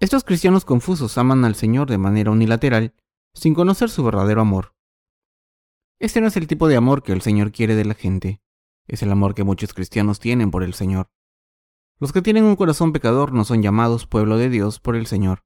Estos 0.00 0.24
cristianos 0.24 0.64
confusos 0.64 1.18
aman 1.18 1.44
al 1.44 1.56
Señor 1.56 1.90
de 1.90 1.98
manera 1.98 2.30
unilateral, 2.30 2.94
sin 3.34 3.52
conocer 3.52 3.90
su 3.90 4.02
verdadero 4.02 4.40
amor. 4.40 4.74
Este 5.98 6.22
no 6.22 6.28
es 6.28 6.36
el 6.38 6.46
tipo 6.46 6.68
de 6.68 6.76
amor 6.76 7.02
que 7.02 7.12
el 7.12 7.20
Señor 7.20 7.52
quiere 7.52 7.74
de 7.74 7.84
la 7.84 7.94
gente, 7.94 8.40
es 8.86 9.02
el 9.02 9.10
amor 9.10 9.34
que 9.34 9.44
muchos 9.44 9.74
cristianos 9.74 10.20
tienen 10.20 10.50
por 10.50 10.62
el 10.62 10.72
Señor. 10.72 11.10
Los 11.98 12.12
que 12.12 12.22
tienen 12.22 12.44
un 12.44 12.56
corazón 12.56 12.92
pecador 12.92 13.32
no 13.34 13.44
son 13.44 13.62
llamados 13.62 14.06
pueblo 14.06 14.38
de 14.38 14.48
Dios 14.48 14.80
por 14.80 14.96
el 14.96 15.06
Señor. 15.06 15.44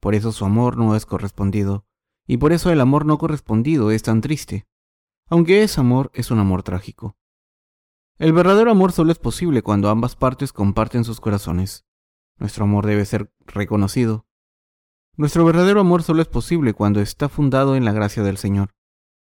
Por 0.00 0.16
eso 0.16 0.32
su 0.32 0.44
amor 0.44 0.76
no 0.76 0.96
es 0.96 1.06
correspondido, 1.06 1.86
y 2.26 2.36
por 2.36 2.52
eso 2.52 2.70
el 2.70 2.80
amor 2.80 3.06
no 3.06 3.18
correspondido 3.18 3.90
es 3.90 4.02
tan 4.02 4.20
triste, 4.20 4.66
aunque 5.28 5.62
ese 5.62 5.80
amor 5.80 6.10
es 6.14 6.30
un 6.30 6.38
amor 6.38 6.62
trágico. 6.62 7.16
El 8.18 8.32
verdadero 8.32 8.70
amor 8.70 8.92
solo 8.92 9.10
es 9.12 9.18
posible 9.18 9.62
cuando 9.62 9.88
ambas 9.88 10.14
partes 10.14 10.52
comparten 10.52 11.04
sus 11.04 11.20
corazones. 11.20 11.84
Nuestro 12.38 12.64
amor 12.64 12.86
debe 12.86 13.04
ser 13.04 13.32
reconocido. 13.46 14.26
Nuestro 15.16 15.44
verdadero 15.44 15.80
amor 15.80 16.02
solo 16.02 16.22
es 16.22 16.28
posible 16.28 16.72
cuando 16.72 17.00
está 17.00 17.28
fundado 17.28 17.76
en 17.76 17.84
la 17.84 17.92
gracia 17.92 18.22
del 18.22 18.38
Señor. 18.38 18.74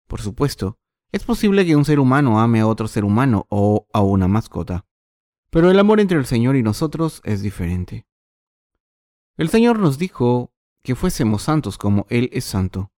Por 0.06 0.22
supuesto, 0.22 0.78
es 1.12 1.24
posible 1.24 1.64
que 1.64 1.76
un 1.76 1.84
ser 1.84 2.00
humano 2.00 2.40
ame 2.40 2.60
a 2.60 2.66
otro 2.66 2.88
ser 2.88 3.04
humano 3.04 3.46
o 3.50 3.86
a 3.92 4.00
una 4.00 4.28
mascota, 4.28 4.86
pero 5.50 5.70
el 5.70 5.78
amor 5.78 6.00
entre 6.00 6.18
el 6.18 6.26
Señor 6.26 6.56
y 6.56 6.62
nosotros 6.62 7.20
es 7.24 7.42
diferente. 7.42 8.06
El 9.36 9.48
Señor 9.48 9.78
nos 9.78 9.98
dijo 9.98 10.52
que 10.82 10.94
fuésemos 10.94 11.42
santos 11.42 11.78
como 11.78 12.06
Él 12.08 12.30
es 12.32 12.44
santo, 12.44 12.92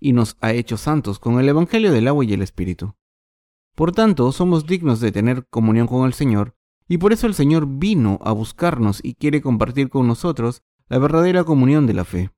y 0.00 0.12
nos 0.12 0.36
ha 0.40 0.52
hecho 0.52 0.76
santos 0.76 1.18
con 1.18 1.38
el 1.40 1.48
Evangelio 1.48 1.92
del 1.92 2.08
agua 2.08 2.24
y 2.24 2.32
el 2.32 2.42
Espíritu. 2.42 2.94
Por 3.74 3.92
tanto, 3.92 4.32
somos 4.32 4.66
dignos 4.66 5.00
de 5.00 5.12
tener 5.12 5.46
comunión 5.48 5.86
con 5.86 6.06
el 6.06 6.14
Señor 6.14 6.56
y 6.88 6.98
por 6.98 7.12
eso 7.12 7.26
el 7.26 7.34
Señor 7.34 7.66
vino 7.66 8.18
a 8.22 8.32
buscarnos 8.32 9.00
y 9.02 9.14
quiere 9.14 9.40
compartir 9.40 9.88
con 9.88 10.06
nosotros 10.06 10.62
la 10.88 10.98
verdadera 10.98 11.44
comunión 11.44 11.86
de 11.86 11.94
la 11.94 12.04
fe. 12.04 12.30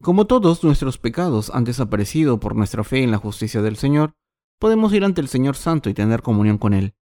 Como 0.00 0.26
todos 0.26 0.64
nuestros 0.64 0.98
pecados 0.98 1.50
han 1.50 1.64
desaparecido 1.64 2.40
por 2.40 2.56
nuestra 2.56 2.84
fe 2.84 3.02
en 3.02 3.10
la 3.10 3.18
justicia 3.18 3.62
del 3.62 3.76
Señor, 3.76 4.14
podemos 4.58 4.92
ir 4.92 5.04
ante 5.04 5.20
el 5.20 5.28
Señor 5.28 5.56
Santo 5.56 5.90
y 5.90 5.94
tener 5.94 6.22
comunión 6.22 6.56
con 6.56 6.72
Él. 6.72 6.94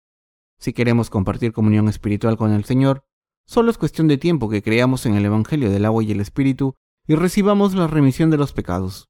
Si 0.58 0.72
queremos 0.72 1.10
compartir 1.10 1.52
comunión 1.52 1.88
espiritual 1.88 2.36
con 2.36 2.52
el 2.52 2.64
Señor, 2.64 3.04
solo 3.44 3.70
es 3.70 3.78
cuestión 3.78 4.08
de 4.08 4.18
tiempo 4.18 4.48
que 4.48 4.62
creamos 4.62 5.06
en 5.06 5.14
el 5.14 5.24
Evangelio 5.24 5.70
del 5.70 5.84
agua 5.84 6.02
y 6.02 6.12
el 6.12 6.20
Espíritu 6.20 6.74
y 7.06 7.14
recibamos 7.14 7.74
la 7.74 7.86
remisión 7.86 8.30
de 8.30 8.36
los 8.36 8.52
pecados. 8.52 9.08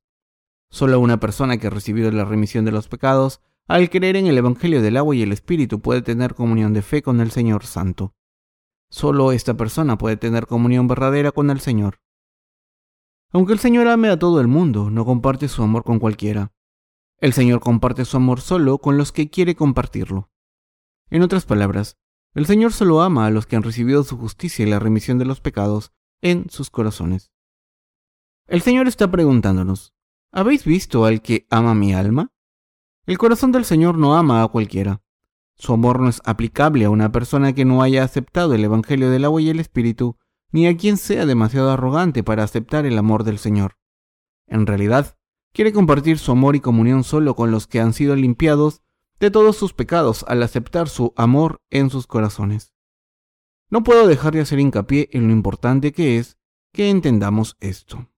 Solo 0.70 1.00
una 1.00 1.20
persona 1.20 1.58
que 1.58 1.68
ha 1.68 1.70
recibido 1.70 2.10
la 2.10 2.24
remisión 2.24 2.64
de 2.64 2.72
los 2.72 2.88
pecados 2.88 3.40
al 3.68 3.90
creer 3.90 4.16
en 4.16 4.26
el 4.26 4.38
Evangelio 4.38 4.82
del 4.82 4.96
agua 4.96 5.16
y 5.16 5.22
el 5.22 5.32
Espíritu 5.32 5.80
puede 5.80 6.02
tener 6.02 6.34
comunión 6.34 6.72
de 6.72 6.82
fe 6.82 7.02
con 7.02 7.20
el 7.20 7.30
Señor 7.30 7.64
Santo. 7.64 8.14
Solo 8.90 9.32
esta 9.32 9.54
persona 9.54 9.98
puede 9.98 10.16
tener 10.16 10.46
comunión 10.46 10.86
verdadera 10.86 11.32
con 11.32 11.50
el 11.50 11.60
Señor. 11.60 12.00
Aunque 13.32 13.52
el 13.52 13.58
Señor 13.58 13.88
ame 13.88 14.08
a 14.08 14.18
todo 14.18 14.40
el 14.40 14.46
mundo, 14.46 14.90
no 14.90 15.04
comparte 15.04 15.48
su 15.48 15.62
amor 15.62 15.82
con 15.82 15.98
cualquiera. 15.98 16.52
El 17.18 17.32
Señor 17.32 17.60
comparte 17.60 18.04
su 18.04 18.16
amor 18.16 18.40
solo 18.40 18.78
con 18.78 18.96
los 18.96 19.10
que 19.10 19.30
quiere 19.30 19.56
compartirlo. 19.56 20.30
En 21.10 21.22
otras 21.22 21.44
palabras, 21.46 21.96
El 22.34 22.44
Señor 22.44 22.72
solo 22.72 23.00
ama 23.00 23.26
a 23.26 23.30
los 23.30 23.46
que 23.46 23.56
han 23.56 23.62
recibido 23.62 24.04
su 24.04 24.18
justicia 24.18 24.66
y 24.66 24.68
la 24.68 24.78
remisión 24.78 25.16
de 25.16 25.24
los 25.24 25.40
pecados 25.40 25.92
en 26.20 26.50
sus 26.50 26.68
corazones. 26.68 27.32
El 28.48 28.62
Señor 28.62 28.86
está 28.86 29.10
preguntándonos, 29.10 29.92
¿habéis 30.30 30.64
visto 30.64 31.04
al 31.04 31.20
que 31.20 31.48
ama 31.50 31.74
mi 31.74 31.94
alma? 31.94 32.30
El 33.04 33.18
corazón 33.18 33.50
del 33.50 33.64
Señor 33.64 33.98
no 33.98 34.14
ama 34.14 34.44
a 34.44 34.48
cualquiera. 34.48 35.02
Su 35.56 35.72
amor 35.72 35.98
no 35.98 36.08
es 36.08 36.22
aplicable 36.24 36.84
a 36.84 36.90
una 36.90 37.10
persona 37.10 37.54
que 37.54 37.64
no 37.64 37.82
haya 37.82 38.04
aceptado 38.04 38.54
el 38.54 38.62
Evangelio 38.62 39.10
del 39.10 39.24
agua 39.24 39.42
y 39.42 39.50
el 39.50 39.58
Espíritu, 39.58 40.16
ni 40.52 40.68
a 40.68 40.76
quien 40.76 40.96
sea 40.96 41.26
demasiado 41.26 41.72
arrogante 41.72 42.22
para 42.22 42.44
aceptar 42.44 42.86
el 42.86 42.96
amor 42.98 43.24
del 43.24 43.38
Señor. 43.38 43.78
En 44.46 44.64
realidad, 44.64 45.18
quiere 45.52 45.72
compartir 45.72 46.20
su 46.20 46.30
amor 46.30 46.54
y 46.54 46.60
comunión 46.60 47.02
solo 47.02 47.34
con 47.34 47.50
los 47.50 47.66
que 47.66 47.80
han 47.80 47.94
sido 47.94 48.14
limpiados 48.14 48.80
de 49.18 49.32
todos 49.32 49.56
sus 49.56 49.72
pecados 49.72 50.24
al 50.28 50.40
aceptar 50.44 50.88
su 50.88 51.12
amor 51.16 51.62
en 51.68 51.90
sus 51.90 52.06
corazones. 52.06 52.72
No 53.70 53.82
puedo 53.82 54.06
dejar 54.06 54.34
de 54.34 54.42
hacer 54.42 54.60
hincapié 54.60 55.08
en 55.10 55.26
lo 55.26 55.32
importante 55.32 55.90
que 55.90 56.18
es 56.18 56.38
que 56.72 56.90
entendamos 56.90 57.56
esto. 57.58 58.08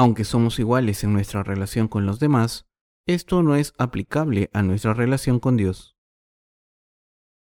Aunque 0.00 0.24
somos 0.24 0.58
iguales 0.58 1.04
en 1.04 1.12
nuestra 1.12 1.42
relación 1.42 1.86
con 1.86 2.06
los 2.06 2.18
demás, 2.18 2.66
esto 3.06 3.42
no 3.42 3.54
es 3.54 3.74
aplicable 3.76 4.48
a 4.54 4.62
nuestra 4.62 4.94
relación 4.94 5.40
con 5.40 5.58
Dios. 5.58 5.94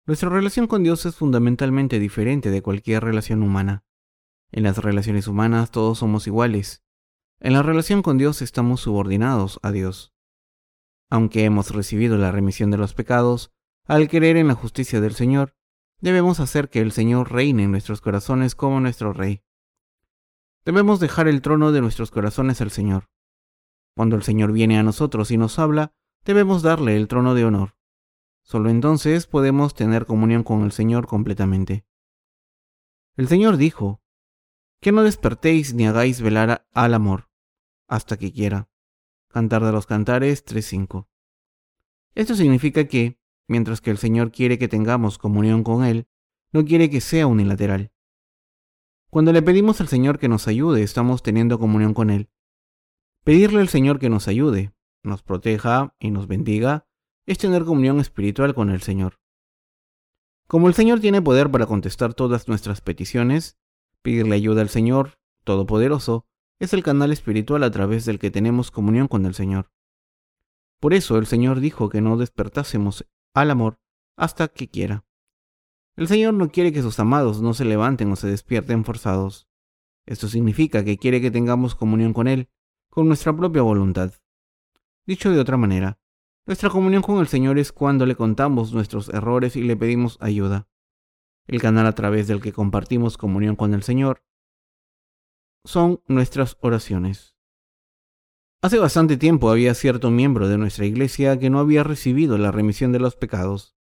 Nuestra 0.04 0.30
relación 0.30 0.66
con 0.66 0.83
Dios 0.83 1.07
es 1.07 1.14
fundamentalmente 1.14 2.00
diferente 2.00 2.50
de 2.50 2.61
cualquier 2.61 3.04
relación 3.04 3.45
humana. 3.45 3.85
En 4.50 4.64
las 4.64 4.78
relaciones 4.78 5.28
humanas 5.28 5.71
todos 5.71 5.99
somos 5.99 6.26
iguales. 6.26 6.83
En 7.38 7.52
la 7.52 7.62
relación 7.62 8.02
con 8.02 8.19
Dios 8.19 8.42
estamos 8.42 8.80
subordinados 8.80 9.61
a 9.62 9.71
Dios. 9.71 10.12
Aunque 11.09 11.45
hemos 11.45 11.71
recibido 11.71 12.19
la 12.19 12.33
remisión 12.33 12.73
de 12.73 12.78
los 12.78 12.95
pecados, 12.95 13.52
al 13.87 14.09
creer 14.09 14.37
en 14.37 14.49
la 14.49 14.54
justicia 14.54 15.00
del 15.00 15.14
Señor, 15.14 15.54
debemos 16.00 16.40
hacer 16.40 16.69
que 16.69 16.80
el 16.80 16.90
Señor 16.90 17.30
reine 17.30 17.62
en 17.62 17.71
nuestros 17.71 18.00
corazones 18.00 18.57
como 18.57 18.80
nuestro 18.80 19.12
Rey. 19.12 19.45
Debemos 20.64 21.00
dejar 21.00 21.29
el 21.29 21.43
trono 21.43 21.73
de 21.73 21.81
nuestros 21.81 22.11
corazones 22.11 22.61
al 22.61 22.71
Señor. 22.71 23.09
Cuando 23.95 24.17
el 24.17 24.23
Señor 24.23 24.52
viene 24.52 24.79
a 24.79 24.83
nosotros 24.83 25.31
y 25.31 25.37
nos 25.37 25.59
habla, 25.59 25.93
debemos 26.25 26.62
darle 26.62 26.97
el 26.97 27.09
trono 27.09 27.35
de 27.35 27.45
honor. 27.45 27.75
Solo 28.43 28.69
entonces 28.69 29.26
podemos 29.26 29.75
tener 29.75 30.07
comunión 30.07 30.43
con 30.43 30.62
el 30.62 30.73
Señor 30.73 31.07
completamente. 31.07 31.85
El 33.17 33.29
Señor 33.29 33.57
dijo, 33.57 34.00
que 34.81 34.93
no 34.93 35.02
despertéis 35.02 35.75
ni 35.75 35.87
hagáis 35.87 36.21
velar 36.21 36.67
al 36.73 36.95
amor, 36.95 37.29
hasta 37.87 38.17
que 38.17 38.33
quiera. 38.33 38.69
Cantar 39.29 39.64
de 39.64 39.73
los 39.73 39.87
Cantares 39.87 40.45
3.5. 40.45 41.07
Esto 42.14 42.35
significa 42.35 42.88
que, 42.88 43.19
mientras 43.47 43.81
que 43.81 43.90
el 43.90 43.99
Señor 43.99 44.33
quiere 44.33 44.59
que 44.59 44.69
tengamos 44.69 45.19
comunión 45.19 45.62
con 45.62 45.85
Él, 45.85 46.09
no 46.52 46.64
quiere 46.64 46.90
que 46.90 47.00
sea 47.00 47.26
unilateral. 47.26 47.93
Cuando 49.11 49.33
le 49.33 49.43
pedimos 49.43 49.81
al 49.81 49.88
Señor 49.88 50.21
que 50.21 50.29
nos 50.29 50.47
ayude, 50.47 50.85
estamos 50.85 51.25
teniendo 51.25 51.59
comunión 51.59 51.95
con 51.95 52.11
Él. 52.11 52.31
Pedirle 53.25 53.61
al 53.61 53.69
Señor 53.69 53.99
que 53.99 54.09
nos 54.09 54.29
ayude, 54.29 54.73
nos 55.02 55.25
proteja 55.25 55.97
y 55.99 56.12
nos 56.12 56.29
bendiga 56.29 56.87
es 57.26 57.38
tener 57.38 57.64
comunión 57.64 57.99
espiritual 57.99 58.55
con 58.55 58.71
el 58.71 58.83
Señor. 58.83 59.19
Como 60.47 60.69
el 60.69 60.75
Señor 60.75 61.00
tiene 61.00 61.21
poder 61.21 61.50
para 61.50 61.67
contestar 61.67 62.14
todas 62.14 62.47
nuestras 62.47 62.81
peticiones, 62.81 63.59
pedirle 64.02 64.37
ayuda 64.37 64.62
al 64.62 64.69
Señor 64.69 65.19
Todopoderoso 65.43 66.26
es 66.61 66.73
el 66.73 66.85
canal 66.85 67.11
espiritual 67.11 67.64
a 67.64 67.71
través 67.73 68.05
del 68.05 68.21
que 68.21 68.31
tenemos 68.31 68.71
comunión 68.71 69.09
con 69.09 69.26
el 69.26 69.35
Señor. 69.35 69.73
Por 70.79 70.95
eso 70.95 71.19
el 71.19 71.26
Señor 71.26 71.59
dijo 71.59 71.88
que 71.88 72.00
no 72.00 72.17
despertásemos 72.17 73.07
al 73.35 73.50
amor 73.50 73.81
hasta 74.17 74.49
que 74.49 74.69
quiera. 74.69 75.05
El 76.00 76.09
Señor 76.09 76.33
no 76.33 76.49
quiere 76.49 76.73
que 76.73 76.80
sus 76.80 76.99
amados 76.99 77.42
no 77.42 77.52
se 77.52 77.66
levanten 77.66 78.11
o 78.11 78.16
se 78.16 78.26
despierten 78.26 78.87
forzados. 78.87 79.50
Esto 80.07 80.28
significa 80.28 80.83
que 80.83 80.97
quiere 80.97 81.21
que 81.21 81.30
tengamos 81.30 81.75
comunión 81.75 82.14
con 82.14 82.26
Él, 82.26 82.49
con 82.88 83.07
nuestra 83.07 83.37
propia 83.37 83.61
voluntad. 83.61 84.14
Dicho 85.07 85.30
de 85.30 85.38
otra 85.38 85.59
manera, 85.59 86.00
nuestra 86.47 86.71
comunión 86.71 87.02
con 87.02 87.19
el 87.19 87.28
Señor 87.28 87.59
es 87.59 87.71
cuando 87.71 88.07
le 88.07 88.16
contamos 88.16 88.73
nuestros 88.73 89.11
errores 89.11 89.57
y 89.57 89.62
le 89.62 89.76
pedimos 89.76 90.16
ayuda. 90.23 90.69
El 91.47 91.61
canal 91.61 91.87
a 91.87 91.95
través 91.95 92.26
del 92.28 92.40
que 92.40 92.54
compartimos 92.54 93.19
comunión 93.19 93.54
con 93.54 93.75
el 93.75 93.83
Señor 93.83 94.25
son 95.66 96.00
nuestras 96.09 96.57
oraciones. 96.62 97.37
Hace 98.62 98.78
bastante 98.78 99.19
tiempo 99.19 99.50
había 99.50 99.75
cierto 99.75 100.11
miembro 100.11 100.49
de 100.49 100.57
nuestra 100.57 100.87
iglesia 100.87 101.38
que 101.38 101.50
no 101.50 101.59
había 101.59 101.85
recibido 101.85 102.38
la 102.38 102.52
remisión 102.52 102.90
de 102.90 103.00
los 103.00 103.16
pecados. 103.16 103.76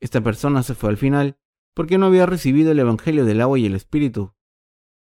Esta 0.00 0.20
persona 0.22 0.62
se 0.62 0.74
fue 0.74 0.90
al 0.90 0.96
final 0.96 1.38
porque 1.74 1.98
no 1.98 2.06
había 2.06 2.26
recibido 2.26 2.72
el 2.72 2.78
Evangelio 2.78 3.24
del 3.24 3.40
agua 3.40 3.58
y 3.58 3.66
el 3.66 3.74
Espíritu. 3.74 4.34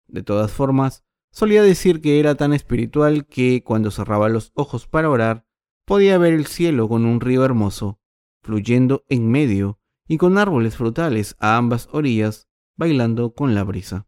De 0.08 0.24
todas 0.24 0.52
formas, 0.52 1.06
Solía 1.36 1.64
decir 1.64 2.00
que 2.00 2.22
era 2.22 2.36
tan 2.36 2.54
espiritual 2.54 3.28
que 3.28 3.62
cuando 3.62 3.92
cerraba 3.92 4.30
los 4.30 4.54
ojos 4.56 4.88
para 4.88 5.10
orar, 5.10 5.46
podía 5.84 6.18
ver 6.18 6.34
el 6.34 6.46
cielo 6.46 6.88
con 6.88 7.04
un 7.04 7.20
río 7.20 7.44
hermoso, 7.44 8.00
fluyendo 8.42 9.04
en 9.10 9.30
medio 9.30 9.82
y 10.08 10.16
con 10.16 10.38
árboles 10.38 10.78
frutales 10.78 11.36
a 11.40 11.58
ambas 11.58 11.90
orillas, 11.92 12.48
bailando 12.78 13.34
con 13.34 13.54
la 13.54 13.66
brisa. 13.66 14.08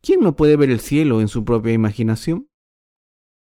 ¿Quién 0.00 0.20
no 0.20 0.34
puede 0.34 0.56
ver 0.56 0.70
el 0.70 0.80
cielo 0.80 1.20
en 1.20 1.28
su 1.28 1.44
propia 1.44 1.74
imaginación? 1.74 2.48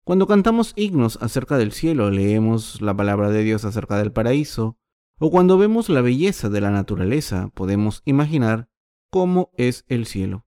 Cuando 0.04 0.26
cantamos 0.26 0.74
himnos 0.76 1.20
acerca 1.22 1.60
del 1.60 1.72
cielo, 1.72 2.10
leemos 2.10 2.82
la 2.82 2.96
palabra 2.96 3.30
de 3.30 3.44
Dios 3.44 3.64
acerca 3.64 4.00
del 4.00 4.12
paraíso, 4.12 4.80
o 5.20 5.32
cuando 5.32 5.58
vemos 5.58 5.90
la 5.90 6.02
belleza 6.02 6.50
de 6.50 6.62
la 6.62 6.72
naturaleza, 6.72 7.50
podemos 7.54 8.02
imaginar 8.06 8.70
cómo 9.10 9.52
es 9.58 9.86
el 9.88 10.06
cielo. 10.06 10.46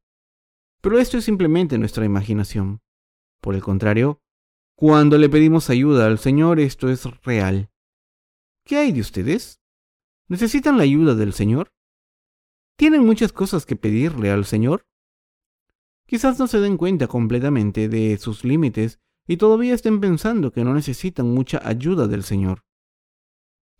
Pero 0.80 0.98
esto 0.98 1.18
es 1.18 1.24
simplemente 1.24 1.78
nuestra 1.78 2.04
imaginación. 2.04 2.82
Por 3.40 3.54
el 3.54 3.62
contrario, 3.62 4.20
cuando 4.74 5.16
le 5.16 5.28
pedimos 5.28 5.70
ayuda 5.70 6.06
al 6.06 6.18
Señor, 6.18 6.60
esto 6.60 6.88
es 6.88 7.04
real. 7.22 7.70
¿Qué 8.64 8.76
hay 8.76 8.92
de 8.92 9.00
ustedes? 9.00 9.62
¿Necesitan 10.28 10.76
la 10.76 10.82
ayuda 10.82 11.14
del 11.14 11.32
Señor? 11.32 11.72
¿Tienen 12.76 13.06
muchas 13.06 13.32
cosas 13.32 13.64
que 13.64 13.76
pedirle 13.76 14.30
al 14.30 14.44
Señor? 14.44 14.86
Quizás 16.06 16.38
no 16.38 16.46
se 16.46 16.60
den 16.60 16.76
cuenta 16.76 17.06
completamente 17.06 17.88
de 17.88 18.18
sus 18.18 18.44
límites 18.44 19.00
y 19.26 19.38
todavía 19.38 19.74
estén 19.74 20.00
pensando 20.00 20.52
que 20.52 20.64
no 20.64 20.74
necesitan 20.74 21.32
mucha 21.32 21.66
ayuda 21.66 22.06
del 22.06 22.22
Señor. 22.22 22.65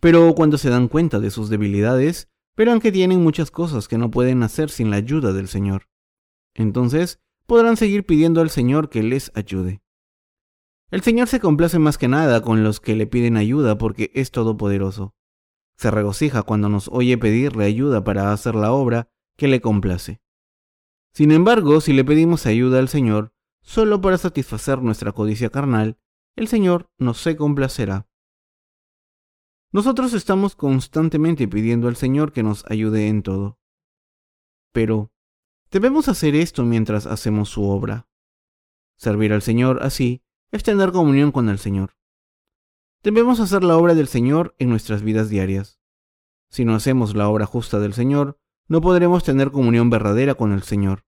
Pero 0.00 0.34
cuando 0.34 0.58
se 0.58 0.70
dan 0.70 0.88
cuenta 0.88 1.20
de 1.20 1.30
sus 1.30 1.48
debilidades, 1.48 2.28
verán 2.56 2.80
que 2.80 2.92
tienen 2.92 3.22
muchas 3.22 3.50
cosas 3.50 3.88
que 3.88 3.98
no 3.98 4.10
pueden 4.10 4.42
hacer 4.42 4.70
sin 4.70 4.90
la 4.90 4.96
ayuda 4.96 5.32
del 5.32 5.48
Señor. 5.48 5.88
Entonces 6.54 7.20
podrán 7.46 7.76
seguir 7.76 8.04
pidiendo 8.04 8.40
al 8.40 8.50
Señor 8.50 8.88
que 8.88 9.02
les 9.02 9.30
ayude. 9.34 9.82
El 10.90 11.02
Señor 11.02 11.28
se 11.28 11.40
complace 11.40 11.78
más 11.78 11.98
que 11.98 12.08
nada 12.08 12.42
con 12.42 12.62
los 12.62 12.80
que 12.80 12.94
le 12.94 13.06
piden 13.06 13.36
ayuda 13.36 13.76
porque 13.76 14.10
es 14.14 14.30
todopoderoso. 14.30 15.14
Se 15.76 15.90
regocija 15.90 16.42
cuando 16.42 16.68
nos 16.68 16.88
oye 16.88 17.18
pedirle 17.18 17.64
ayuda 17.64 18.04
para 18.04 18.32
hacer 18.32 18.54
la 18.54 18.72
obra 18.72 19.10
que 19.36 19.48
le 19.48 19.60
complace. 19.60 20.20
Sin 21.12 21.32
embargo, 21.32 21.80
si 21.80 21.92
le 21.92 22.04
pedimos 22.04 22.46
ayuda 22.46 22.78
al 22.78 22.88
Señor 22.88 23.32
solo 23.62 24.00
para 24.00 24.16
satisfacer 24.16 24.80
nuestra 24.80 25.12
codicia 25.12 25.50
carnal, 25.50 25.98
el 26.36 26.46
Señor 26.46 26.88
no 26.98 27.14
se 27.14 27.36
complacerá. 27.36 28.05
Nosotros 29.76 30.14
estamos 30.14 30.56
constantemente 30.56 31.46
pidiendo 31.46 31.86
al 31.86 31.96
Señor 31.96 32.32
que 32.32 32.42
nos 32.42 32.64
ayude 32.68 33.06
en 33.08 33.22
todo. 33.22 33.58
Pero, 34.72 35.12
Debemos 35.70 36.08
hacer 36.08 36.34
esto 36.34 36.64
mientras 36.64 37.06
hacemos 37.06 37.50
su 37.50 37.64
obra. 37.64 38.08
Servir 38.96 39.34
al 39.34 39.42
Señor 39.42 39.82
así 39.82 40.22
es 40.50 40.62
tener 40.62 40.92
comunión 40.92 41.30
con 41.32 41.50
el 41.50 41.58
Señor. 41.58 41.98
Debemos 43.02 43.38
hacer 43.40 43.64
la 43.64 43.76
obra 43.76 43.94
del 43.94 44.08
Señor 44.08 44.54
en 44.58 44.70
nuestras 44.70 45.02
vidas 45.02 45.28
diarias. 45.28 45.78
Si 46.48 46.64
no 46.64 46.74
hacemos 46.74 47.14
la 47.14 47.28
obra 47.28 47.44
justa 47.44 47.78
del 47.78 47.92
Señor, 47.92 48.38
no 48.68 48.80
podremos 48.80 49.24
tener 49.24 49.50
comunión 49.50 49.90
verdadera 49.90 50.36
con 50.36 50.52
el 50.52 50.62
Señor. 50.62 51.04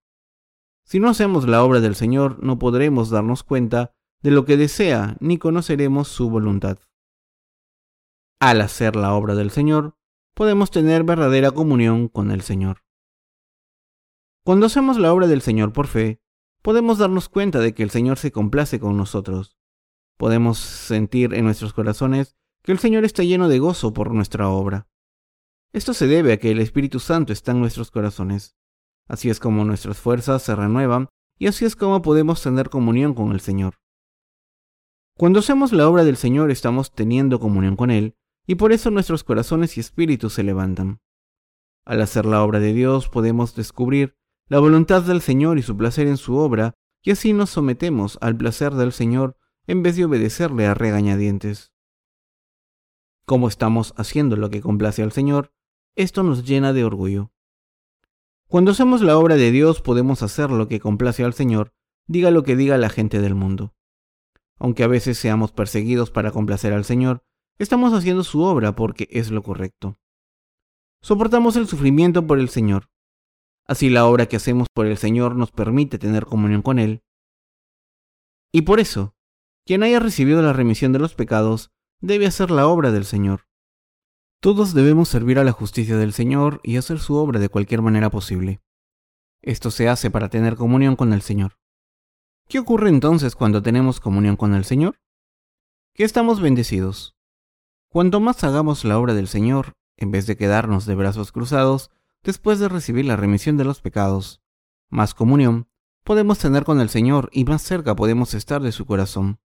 Si 0.85 1.01
no 1.01 1.09
hacemos 1.09 1.49
la 1.49 1.65
obra 1.65 1.81
del 1.81 1.95
Señor, 1.95 2.43
no 2.43 2.59
podremos 2.59 3.09
darnos 3.09 3.45
cuenta 3.45 3.95
de 4.21 4.33
lo 4.33 4.45
que 4.45 4.59
desea 4.59 5.17
ni 5.21 5.39
conoceremos 5.39 6.09
su 6.09 6.29
voluntad. 6.29 6.79
Al 8.41 8.61
hacer 8.61 8.95
la 8.95 9.15
obra 9.15 9.35
del 9.35 9.51
Señor, 9.51 9.97
podemos 10.35 10.71
tener 10.71 11.03
verdadera 11.03 11.51
comunión 11.51 12.07
con 12.07 12.31
el 12.31 12.43
Señor. 12.43 12.85
Cuando 14.45 14.67
hacemos 14.67 14.97
la 14.97 15.13
obra 15.13 15.27
del 15.27 15.43
Señor 15.43 15.73
por 15.73 15.89
fe, 15.89 16.21
podemos 16.63 16.99
darnos 16.99 17.29
cuenta 17.29 17.59
de 17.59 17.75
que 17.75 17.83
el 17.83 17.91
Señor 17.91 18.17
se 18.17 18.31
complace 18.31 18.79
con 18.79 18.97
nosotros. 18.97 19.59
Podemos 20.17 20.59
sentir 20.59 21.35
en 21.35 21.47
nuestros 21.47 21.73
corazones 21.73 22.37
que 22.63 22.71
el 22.71 22.79
Señor 22.79 23.05
está 23.05 23.25
lleno 23.25 23.49
de 23.49 23.59
gozo 23.59 23.93
por 23.93 24.15
nuestra 24.15 24.49
obra. 24.49 24.87
Esto 25.73 25.93
se 25.93 26.07
debe 26.07 26.33
a 26.33 26.37
que 26.39 26.53
el 26.53 26.61
Espíritu 26.61 27.01
Santo 27.01 27.33
está 27.33 27.51
en 27.51 27.61
nuestros 27.61 27.91
corazones. 27.91 28.57
Así 29.09 29.31
es 29.31 29.41
como 29.41 29.65
nuestras 29.65 29.99
fuerzas 29.99 30.43
se 30.43 30.55
renuevan 30.55 31.09
y 31.41 31.49
así 31.49 31.65
es 31.65 31.75
como 31.75 32.03
podemos 32.03 32.41
tener 32.41 32.71
comunión 32.71 33.15
con 33.15 33.33
el 33.33 33.41
Señor. 33.41 33.75
Cuando 35.17 35.41
hacemos 35.41 35.73
la 35.73 35.89
obra 35.89 36.05
del 36.05 36.17
Señor 36.17 36.53
estamos 36.53 36.93
teniendo 36.93 37.41
comunión 37.41 37.75
con 37.75 37.91
Él 37.91 38.15
y 38.49 38.55
por 38.55 38.73
eso 38.73 38.91
nuestros 38.91 39.25
corazones 39.25 39.77
y 39.77 39.81
espíritus 39.81 40.33
se 40.33 40.43
levantan. 40.43 41.03
Al 41.85 42.01
hacer 42.01 42.25
la 42.25 42.43
obra 42.43 42.61
de 42.61 42.73
Dios 42.73 43.11
podemos 43.11 43.55
descubrir 43.55 44.17
la 44.49 44.59
voluntad 44.59 45.03
del 45.03 45.21
Señor 45.21 45.59
y 45.59 45.63
su 45.63 45.77
placer 45.77 46.07
en 46.07 46.17
su 46.17 46.37
obra, 46.37 46.75
y 47.03 47.11
así 47.11 47.35
nos 47.35 47.51
sometemos 47.51 48.17
al 48.23 48.37
placer 48.39 48.73
del 48.73 48.93
Señor 48.93 49.37
en 49.67 49.83
vez 49.83 49.97
de 49.97 50.07
obedecerle 50.07 50.67
a 50.67 50.73
regañadientes. 50.73 51.73
Como 53.27 53.49
estamos 53.49 53.93
haciendo 53.99 54.37
lo 54.37 54.49
que 54.49 54.63
complace 54.63 55.03
al 55.03 55.13
Señor, 55.13 55.53
esto 55.95 56.23
nos 56.23 56.45
llena 56.45 56.73
de 56.73 56.85
orgullo. 56.85 57.31
Cuando 58.47 58.71
hacemos 58.71 59.03
la 59.03 59.19
obra 59.19 59.37
de 59.37 59.51
Dios 59.51 59.83
podemos 59.83 60.23
hacer 60.23 60.51
lo 60.51 60.69
que 60.69 60.81
complace 60.81 61.23
al 61.23 61.35
Señor, 61.35 61.75
diga 62.07 62.31
lo 62.31 62.45
que 62.45 62.57
diga 62.57 62.79
la 62.79 62.89
gente 62.89 63.21
del 63.21 63.35
mundo. 63.35 63.75
Aunque 64.57 64.85
a 64.85 64.89
veces 64.89 65.19
seamos 65.19 65.53
perseguidos 65.53 66.11
para 66.11 66.31
complacer 66.31 66.73
al 66.73 66.87
Señor, 66.87 67.28
estamos 67.59 67.93
haciendo 67.93 68.25
su 68.25 68.43
obra 68.43 68.75
porque 68.75 69.09
es 69.11 69.31
lo 69.31 69.43
correcto. 69.43 69.99
Soportamos 71.01 71.57
el 71.57 71.67
sufrimiento 71.67 72.27
por 72.27 72.39
el 72.39 72.49
Señor. 72.49 72.91
Así 73.67 73.91
la 73.91 74.07
obra 74.07 74.27
que 74.27 74.37
hacemos 74.37 74.69
por 74.73 74.87
el 74.87 74.97
Señor 74.97 75.37
nos 75.37 75.51
permite 75.51 75.99
tener 75.99 76.25
comunión 76.25 76.63
con 76.63 76.79
Él. 76.79 77.03
Y 78.53 78.63
por 78.63 78.81
eso, 78.81 79.15
quien 79.67 79.83
haya 79.83 80.01
recibido 80.01 80.41
la 80.41 80.55
remisión 80.55 80.93
de 80.93 80.99
los 80.99 81.15
pecados 81.15 81.71
debe 82.01 82.27
hacer 82.27 82.51
la 82.51 82.67
obra 82.67 82.93
del 82.93 83.05
Señor. 83.05 83.47
Todos 84.41 84.73
debemos 84.73 85.09
servir 85.09 85.39
a 85.39 85.45
la 85.45 85.53
justicia 85.53 85.97
del 85.97 86.13
Señor 86.13 86.61
y 86.63 86.77
hacer 86.77 87.01
su 87.01 87.17
obra 87.17 87.41
de 87.41 87.49
cualquier 87.49 87.83
manera 87.83 88.09
posible. 88.09 88.63
Esto 89.43 89.71
se 89.71 89.89
hace 89.89 90.11
para 90.11 90.29
tener 90.29 90.57
comunión 90.57 90.97
con 90.97 91.13
el 91.13 91.23
Señor. 91.23 91.59
¿Qué 92.49 92.59
ocurre 92.59 92.89
entonces 92.89 93.35
cuando 93.37 93.63
tenemos 93.63 94.01
comunión 94.01 94.37
con 94.37 94.55
el 94.55 94.65
Señor? 94.65 95.01
Que 95.93 96.05
estamos 96.05 96.41
bendecidos. 96.41 97.18
Cuanto 97.99 98.21
más 98.21 98.45
hagamos 98.45 98.85
la 98.85 98.97
obra 98.97 99.13
del 99.13 99.27
Señor, 99.27 99.75
en 99.97 100.13
vez 100.13 100.29
de 100.29 100.37
quedarnos 100.37 100.87
de 100.87 100.95
brazos 100.95 101.33
cruzados, 101.33 101.91
después 102.23 102.61
de 102.61 102.69
recibir 102.69 103.05
la 103.05 103.17
remisión 103.17 103.57
de 103.57 103.65
los 103.65 103.81
pecados, 103.81 104.41
más 104.89 105.15
comunión 105.15 105.67
podemos 106.05 106.39
tener 106.39 106.63
con 106.63 106.81
el 106.81 106.91
Señor 106.91 107.29
y 107.33 107.45
más 107.45 107.61
cerca 107.61 107.97
podemos 107.97 108.35
estar 108.35 108.63
de 108.63 108.71
su 108.71 108.87
corazón. 108.87 109.41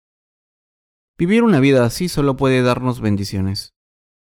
Vivir 1.15 1.43
una 1.43 1.59
vida 1.59 1.85
así 1.85 2.09
solo 2.09 2.37
puede 2.37 2.63
darnos 2.63 3.01
bendiciones. 3.01 3.75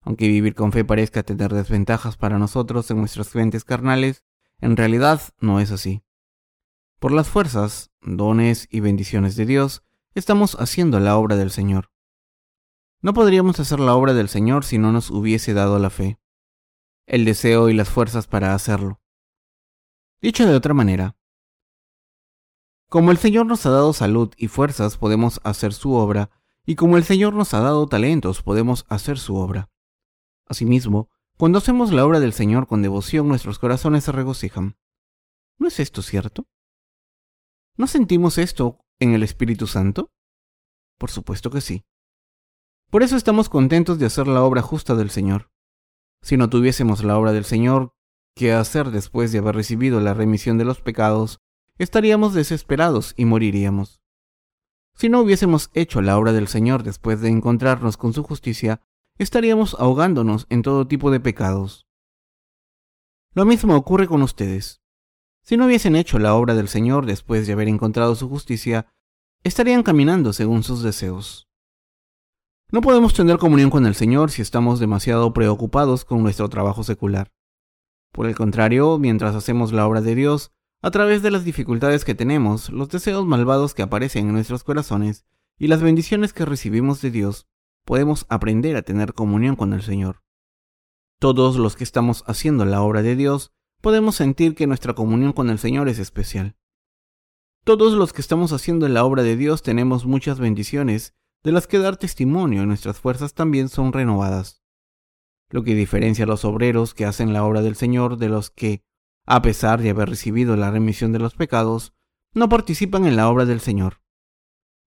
Aunque 0.02 0.28
vivir 0.28 0.54
con 0.54 0.70
fe 0.70 0.84
parezca 0.84 1.22
tener 1.22 1.54
desventajas 1.54 2.18
para 2.18 2.38
nosotros 2.38 2.90
en 2.90 2.98
nuestras 2.98 3.30
fuentes 3.30 3.64
carnales, 3.64 4.22
en 4.60 4.76
realidad 4.76 5.22
no 5.40 5.60
es 5.60 5.70
así. 5.70 6.02
Por 6.98 7.12
las 7.12 7.30
fuerzas, 7.30 7.90
dones 8.02 8.68
y 8.70 8.80
bendiciones 8.80 9.34
de 9.36 9.46
Dios, 9.46 9.82
estamos 10.14 10.56
haciendo 10.60 11.00
la 11.00 11.16
obra 11.16 11.36
del 11.36 11.50
Señor. 11.50 11.90
No 13.02 13.14
podríamos 13.14 13.58
hacer 13.60 13.80
la 13.80 13.94
obra 13.94 14.12
del 14.12 14.28
Señor 14.28 14.64
si 14.64 14.76
no 14.76 14.92
nos 14.92 15.10
hubiese 15.10 15.54
dado 15.54 15.78
la 15.78 15.88
fe, 15.88 16.18
el 17.06 17.24
deseo 17.24 17.70
y 17.70 17.74
las 17.74 17.88
fuerzas 17.88 18.26
para 18.26 18.54
hacerlo. 18.54 19.00
Dicho 20.20 20.46
de 20.46 20.54
otra 20.54 20.74
manera, 20.74 21.16
como 22.90 23.10
el 23.10 23.16
Señor 23.16 23.46
nos 23.46 23.64
ha 23.64 23.70
dado 23.70 23.92
salud 23.92 24.34
y 24.36 24.48
fuerzas, 24.48 24.98
podemos 24.98 25.40
hacer 25.44 25.72
su 25.72 25.94
obra, 25.94 26.30
y 26.66 26.74
como 26.74 26.98
el 26.98 27.04
Señor 27.04 27.34
nos 27.34 27.54
ha 27.54 27.60
dado 27.60 27.86
talentos, 27.86 28.42
podemos 28.42 28.84
hacer 28.88 29.18
su 29.18 29.36
obra. 29.36 29.70
Asimismo, 30.46 31.08
cuando 31.38 31.58
hacemos 31.58 31.92
la 31.92 32.04
obra 32.04 32.20
del 32.20 32.34
Señor 32.34 32.66
con 32.66 32.82
devoción, 32.82 33.28
nuestros 33.28 33.58
corazones 33.58 34.04
se 34.04 34.12
regocijan. 34.12 34.76
¿No 35.56 35.68
es 35.68 35.80
esto 35.80 36.02
cierto? 36.02 36.48
¿No 37.76 37.86
sentimos 37.86 38.36
esto 38.36 38.84
en 38.98 39.14
el 39.14 39.22
Espíritu 39.22 39.66
Santo? 39.66 40.10
Por 40.98 41.10
supuesto 41.10 41.50
que 41.50 41.62
sí. 41.62 41.84
Por 42.90 43.04
eso 43.04 43.16
estamos 43.16 43.48
contentos 43.48 44.00
de 44.00 44.06
hacer 44.06 44.26
la 44.26 44.42
obra 44.42 44.62
justa 44.62 44.96
del 44.96 45.10
Señor. 45.10 45.52
Si 46.22 46.36
no 46.36 46.50
tuviésemos 46.50 47.04
la 47.04 47.16
obra 47.16 47.32
del 47.32 47.44
Señor 47.44 47.94
que 48.34 48.52
hacer 48.52 48.90
después 48.90 49.30
de 49.30 49.38
haber 49.38 49.54
recibido 49.54 50.00
la 50.00 50.12
remisión 50.12 50.58
de 50.58 50.64
los 50.64 50.80
pecados, 50.80 51.40
estaríamos 51.78 52.34
desesperados 52.34 53.14
y 53.16 53.26
moriríamos. 53.26 54.00
Si 54.96 55.08
no 55.08 55.20
hubiésemos 55.20 55.70
hecho 55.72 56.02
la 56.02 56.18
obra 56.18 56.32
del 56.32 56.48
Señor 56.48 56.82
después 56.82 57.20
de 57.20 57.28
encontrarnos 57.28 57.96
con 57.96 58.12
su 58.12 58.24
justicia, 58.24 58.82
estaríamos 59.18 59.76
ahogándonos 59.78 60.46
en 60.50 60.62
todo 60.62 60.88
tipo 60.88 61.12
de 61.12 61.20
pecados. 61.20 61.86
Lo 63.34 63.44
mismo 63.44 63.76
ocurre 63.76 64.08
con 64.08 64.20
ustedes. 64.22 64.82
Si 65.42 65.56
no 65.56 65.66
hubiesen 65.66 65.94
hecho 65.94 66.18
la 66.18 66.34
obra 66.34 66.54
del 66.54 66.66
Señor 66.68 67.06
después 67.06 67.46
de 67.46 67.52
haber 67.52 67.68
encontrado 67.68 68.16
su 68.16 68.28
justicia, 68.28 68.92
estarían 69.44 69.84
caminando 69.84 70.32
según 70.32 70.64
sus 70.64 70.82
deseos. 70.82 71.49
No 72.72 72.82
podemos 72.82 73.14
tener 73.14 73.38
comunión 73.38 73.68
con 73.68 73.84
el 73.84 73.96
Señor 73.96 74.30
si 74.30 74.42
estamos 74.42 74.78
demasiado 74.78 75.32
preocupados 75.32 76.04
con 76.04 76.22
nuestro 76.22 76.48
trabajo 76.48 76.84
secular. 76.84 77.32
Por 78.12 78.26
el 78.26 78.36
contrario, 78.36 78.96
mientras 78.96 79.34
hacemos 79.34 79.72
la 79.72 79.88
obra 79.88 80.00
de 80.00 80.14
Dios, 80.14 80.52
a 80.80 80.92
través 80.92 81.20
de 81.22 81.32
las 81.32 81.44
dificultades 81.44 82.04
que 82.04 82.14
tenemos, 82.14 82.70
los 82.70 82.88
deseos 82.88 83.26
malvados 83.26 83.74
que 83.74 83.82
aparecen 83.82 84.28
en 84.28 84.34
nuestros 84.34 84.62
corazones 84.62 85.26
y 85.58 85.66
las 85.66 85.82
bendiciones 85.82 86.32
que 86.32 86.44
recibimos 86.44 87.02
de 87.02 87.10
Dios, 87.10 87.48
podemos 87.84 88.24
aprender 88.28 88.76
a 88.76 88.82
tener 88.82 89.14
comunión 89.14 89.56
con 89.56 89.72
el 89.72 89.82
Señor. 89.82 90.22
Todos 91.18 91.56
los 91.56 91.74
que 91.74 91.82
estamos 91.82 92.22
haciendo 92.28 92.64
la 92.64 92.82
obra 92.82 93.02
de 93.02 93.16
Dios 93.16 93.52
podemos 93.80 94.14
sentir 94.14 94.54
que 94.54 94.68
nuestra 94.68 94.94
comunión 94.94 95.32
con 95.32 95.50
el 95.50 95.58
Señor 95.58 95.88
es 95.88 95.98
especial. 95.98 96.56
Todos 97.64 97.94
los 97.94 98.12
que 98.12 98.20
estamos 98.20 98.52
haciendo 98.52 98.88
la 98.88 99.04
obra 99.04 99.24
de 99.24 99.36
Dios 99.36 99.62
tenemos 99.62 100.06
muchas 100.06 100.38
bendiciones 100.38 101.14
de 101.42 101.52
las 101.52 101.66
que 101.66 101.78
dar 101.78 101.96
testimonio 101.96 102.66
nuestras 102.66 102.98
fuerzas 102.98 103.34
también 103.34 103.68
son 103.68 103.92
renovadas. 103.92 104.62
Lo 105.48 105.64
que 105.64 105.74
diferencia 105.74 106.24
a 106.24 106.28
los 106.28 106.44
obreros 106.44 106.94
que 106.94 107.06
hacen 107.06 107.32
la 107.32 107.44
obra 107.44 107.62
del 107.62 107.76
Señor 107.76 108.18
de 108.18 108.28
los 108.28 108.50
que, 108.50 108.84
a 109.26 109.42
pesar 109.42 109.80
de 109.80 109.90
haber 109.90 110.08
recibido 110.08 110.56
la 110.56 110.70
remisión 110.70 111.12
de 111.12 111.18
los 111.18 111.34
pecados, 111.34 111.94
no 112.32 112.48
participan 112.48 113.06
en 113.06 113.16
la 113.16 113.28
obra 113.28 113.46
del 113.46 113.60
Señor. 113.60 114.02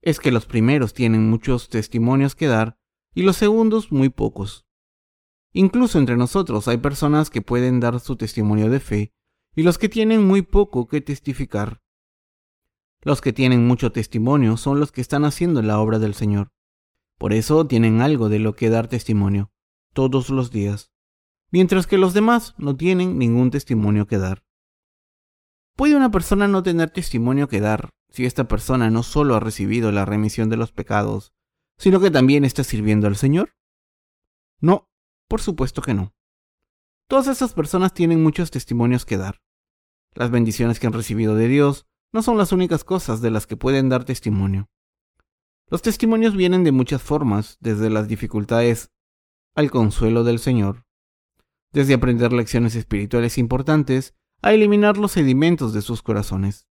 Es 0.01 0.19
que 0.19 0.31
los 0.31 0.45
primeros 0.45 0.93
tienen 0.93 1.29
muchos 1.29 1.69
testimonios 1.69 2.35
que 2.35 2.47
dar 2.47 2.77
y 3.13 3.23
los 3.23 3.37
segundos 3.37 3.91
muy 3.91 4.09
pocos. 4.09 4.65
Incluso 5.53 5.99
entre 5.99 6.17
nosotros 6.17 6.67
hay 6.67 6.77
personas 6.77 7.29
que 7.29 7.41
pueden 7.41 7.79
dar 7.79 7.99
su 7.99 8.15
testimonio 8.15 8.69
de 8.69 8.79
fe 8.79 9.13
y 9.55 9.63
los 9.63 9.77
que 9.77 9.89
tienen 9.89 10.25
muy 10.25 10.41
poco 10.41 10.87
que 10.87 11.01
testificar. 11.01 11.82
Los 13.03 13.19
que 13.19 13.33
tienen 13.33 13.67
mucho 13.67 13.91
testimonio 13.91 14.55
son 14.55 14.79
los 14.79 14.91
que 14.91 15.01
están 15.01 15.25
haciendo 15.25 15.61
la 15.61 15.79
obra 15.79 15.99
del 15.99 16.13
Señor. 16.13 16.51
Por 17.17 17.33
eso 17.33 17.67
tienen 17.67 18.01
algo 18.01 18.29
de 18.29 18.39
lo 18.39 18.55
que 18.55 18.69
dar 18.69 18.87
testimonio, 18.87 19.51
todos 19.93 20.29
los 20.29 20.51
días, 20.51 20.91
mientras 21.51 21.85
que 21.85 21.97
los 21.97 22.13
demás 22.13 22.55
no 22.57 22.75
tienen 22.75 23.17
ningún 23.19 23.51
testimonio 23.51 24.07
que 24.07 24.17
dar. 24.17 24.43
¿Puede 25.75 25.95
una 25.95 26.11
persona 26.11 26.47
no 26.47 26.63
tener 26.63 26.91
testimonio 26.91 27.47
que 27.47 27.59
dar 27.59 27.89
si 28.09 28.25
esta 28.25 28.47
persona 28.47 28.89
no 28.89 29.03
solo 29.03 29.35
ha 29.35 29.39
recibido 29.39 29.91
la 29.91 30.05
remisión 30.05 30.49
de 30.49 30.57
los 30.57 30.71
pecados, 30.71 31.33
sino 31.77 31.99
que 31.99 32.11
también 32.11 32.45
está 32.45 32.63
sirviendo 32.63 33.07
al 33.07 33.15
Señor? 33.15 33.55
No, 34.59 34.89
por 35.27 35.41
supuesto 35.41 35.81
que 35.81 35.93
no. 35.93 36.13
Todas 37.07 37.27
esas 37.27 37.53
personas 37.53 37.93
tienen 37.93 38.23
muchos 38.23 38.49
testimonios 38.49 39.05
que 39.05 39.17
dar. 39.17 39.41
Las 40.13 40.31
bendiciones 40.31 40.79
que 40.79 40.87
han 40.87 40.93
recibido 40.93 41.35
de 41.35 41.47
Dios 41.47 41.87
no 42.13 42.21
son 42.21 42.37
las 42.37 42.51
únicas 42.51 42.83
cosas 42.83 43.21
de 43.21 43.31
las 43.31 43.47
que 43.47 43.57
pueden 43.57 43.89
dar 43.89 44.05
testimonio. 44.05 44.69
Los 45.69 45.81
testimonios 45.81 46.35
vienen 46.35 46.63
de 46.63 46.71
muchas 46.71 47.01
formas, 47.01 47.57
desde 47.59 47.89
las 47.89 48.07
dificultades 48.07 48.91
al 49.55 49.71
consuelo 49.71 50.23
del 50.23 50.39
Señor, 50.39 50.85
desde 51.71 51.95
aprender 51.95 52.31
lecciones 52.31 52.75
espirituales 52.75 53.37
importantes 53.37 54.15
a 54.41 54.53
eliminar 54.53 54.97
los 54.97 55.13
sedimentos 55.13 55.73
de 55.73 55.81
sus 55.81 56.03
corazones. 56.03 56.67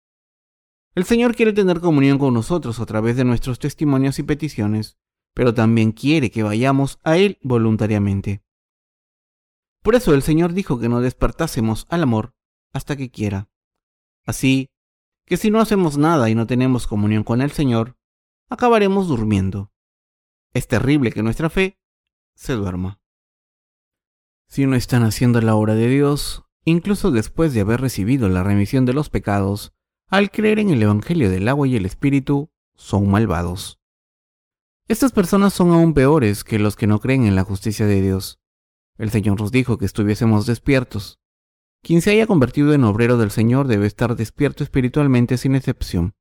El 0.94 1.05
Señor 1.05 1.37
quiere 1.37 1.53
tener 1.53 1.81
comunión 1.81 2.18
con 2.18 2.33
nosotros 2.33 2.81
a 2.81 2.87
través 2.87 3.16
de 3.16 3.25
nuestros 3.25 3.59
testimonios 3.59 4.18
y 4.18 4.22
peticiones, 4.22 4.96
pero 5.35 5.53
también 5.53 5.92
quiere 5.92 6.31
que 6.31 6.42
vayamos 6.42 6.99
a 7.05 7.18
Él 7.18 7.38
voluntariamente. 7.42 8.42
Por 9.83 9.94
eso 9.94 10.14
el 10.14 10.22
Señor 10.22 10.55
dijo 10.55 10.81
que 10.81 10.88
no 10.88 11.03
despertásemos 11.03 11.87
al 11.90 12.03
amor 12.03 12.35
hasta 12.72 12.96
que 12.96 13.11
quiera. 13.11 13.51
Así 14.25 14.70
que 15.27 15.37
si 15.37 15.51
no 15.51 15.61
hacemos 15.61 15.99
nada 15.99 16.31
y 16.31 16.35
no 16.35 16.47
tenemos 16.47 16.87
comunión 16.87 17.25
con 17.25 17.43
el 17.43 17.51
Señor, 17.51 17.97
acabaremos 18.49 19.09
durmiendo. 19.09 19.73
Es 20.55 20.69
terrible 20.69 21.12
que 21.12 21.23
nuestra 21.23 21.51
fe 21.51 21.79
se 22.35 22.55
duerma. 22.55 23.01
Si 24.47 24.65
no 24.67 24.77
están 24.77 25.03
haciendo 25.03 25.41
la 25.41 25.57
obra 25.57 25.75
de 25.75 25.89
Dios, 25.89 26.45
incluso 26.65 27.11
después 27.11 27.53
de 27.53 27.61
haber 27.61 27.81
recibido 27.81 28.29
la 28.29 28.45
remisión 28.45 28.87
de 28.87 28.93
los 28.93 29.11
pecados, 29.11 29.75
al 30.09 30.31
creer 30.31 30.61
en 30.61 30.71
el 30.71 30.83
Evangelio 30.83 31.29
del 31.29 31.49
agua 31.49 31.67
y 31.67 31.75
el 31.75 31.85
Espíritu, 31.85 32.51
son 32.75 33.11
malvados. 33.11 33.81
Estas 34.87 35.11
personas 35.11 35.53
son 35.53 35.73
aún 35.73 35.95
peores 35.95 36.45
que 36.45 36.61
los 36.61 36.77
que 36.77 36.87
no 36.87 37.01
creen 37.01 37.27
en 37.27 37.35
la 37.35 37.43
justicia 37.43 37.87
de 37.87 38.01
Dios. 38.01 38.41
El 38.99 39.11
Señor 39.11 39.41
nos 39.41 39.51
dijo 39.51 39.79
que 39.79 39.85
estuviésemos 39.85 40.47
despiertos. 40.47 41.19
Quien 41.87 42.03
se 42.03 42.11
haya 42.11 42.27
convertido 42.27 42.75
en 42.75 42.83
obrero 42.83 43.16
del 43.16 43.31
Señor 43.31 43.68
debe 43.68 43.87
estar 43.87 44.16
despierto 44.16 44.64
espiritualmente 44.64 45.38
sin 45.38 45.55
excepción. 45.55 46.16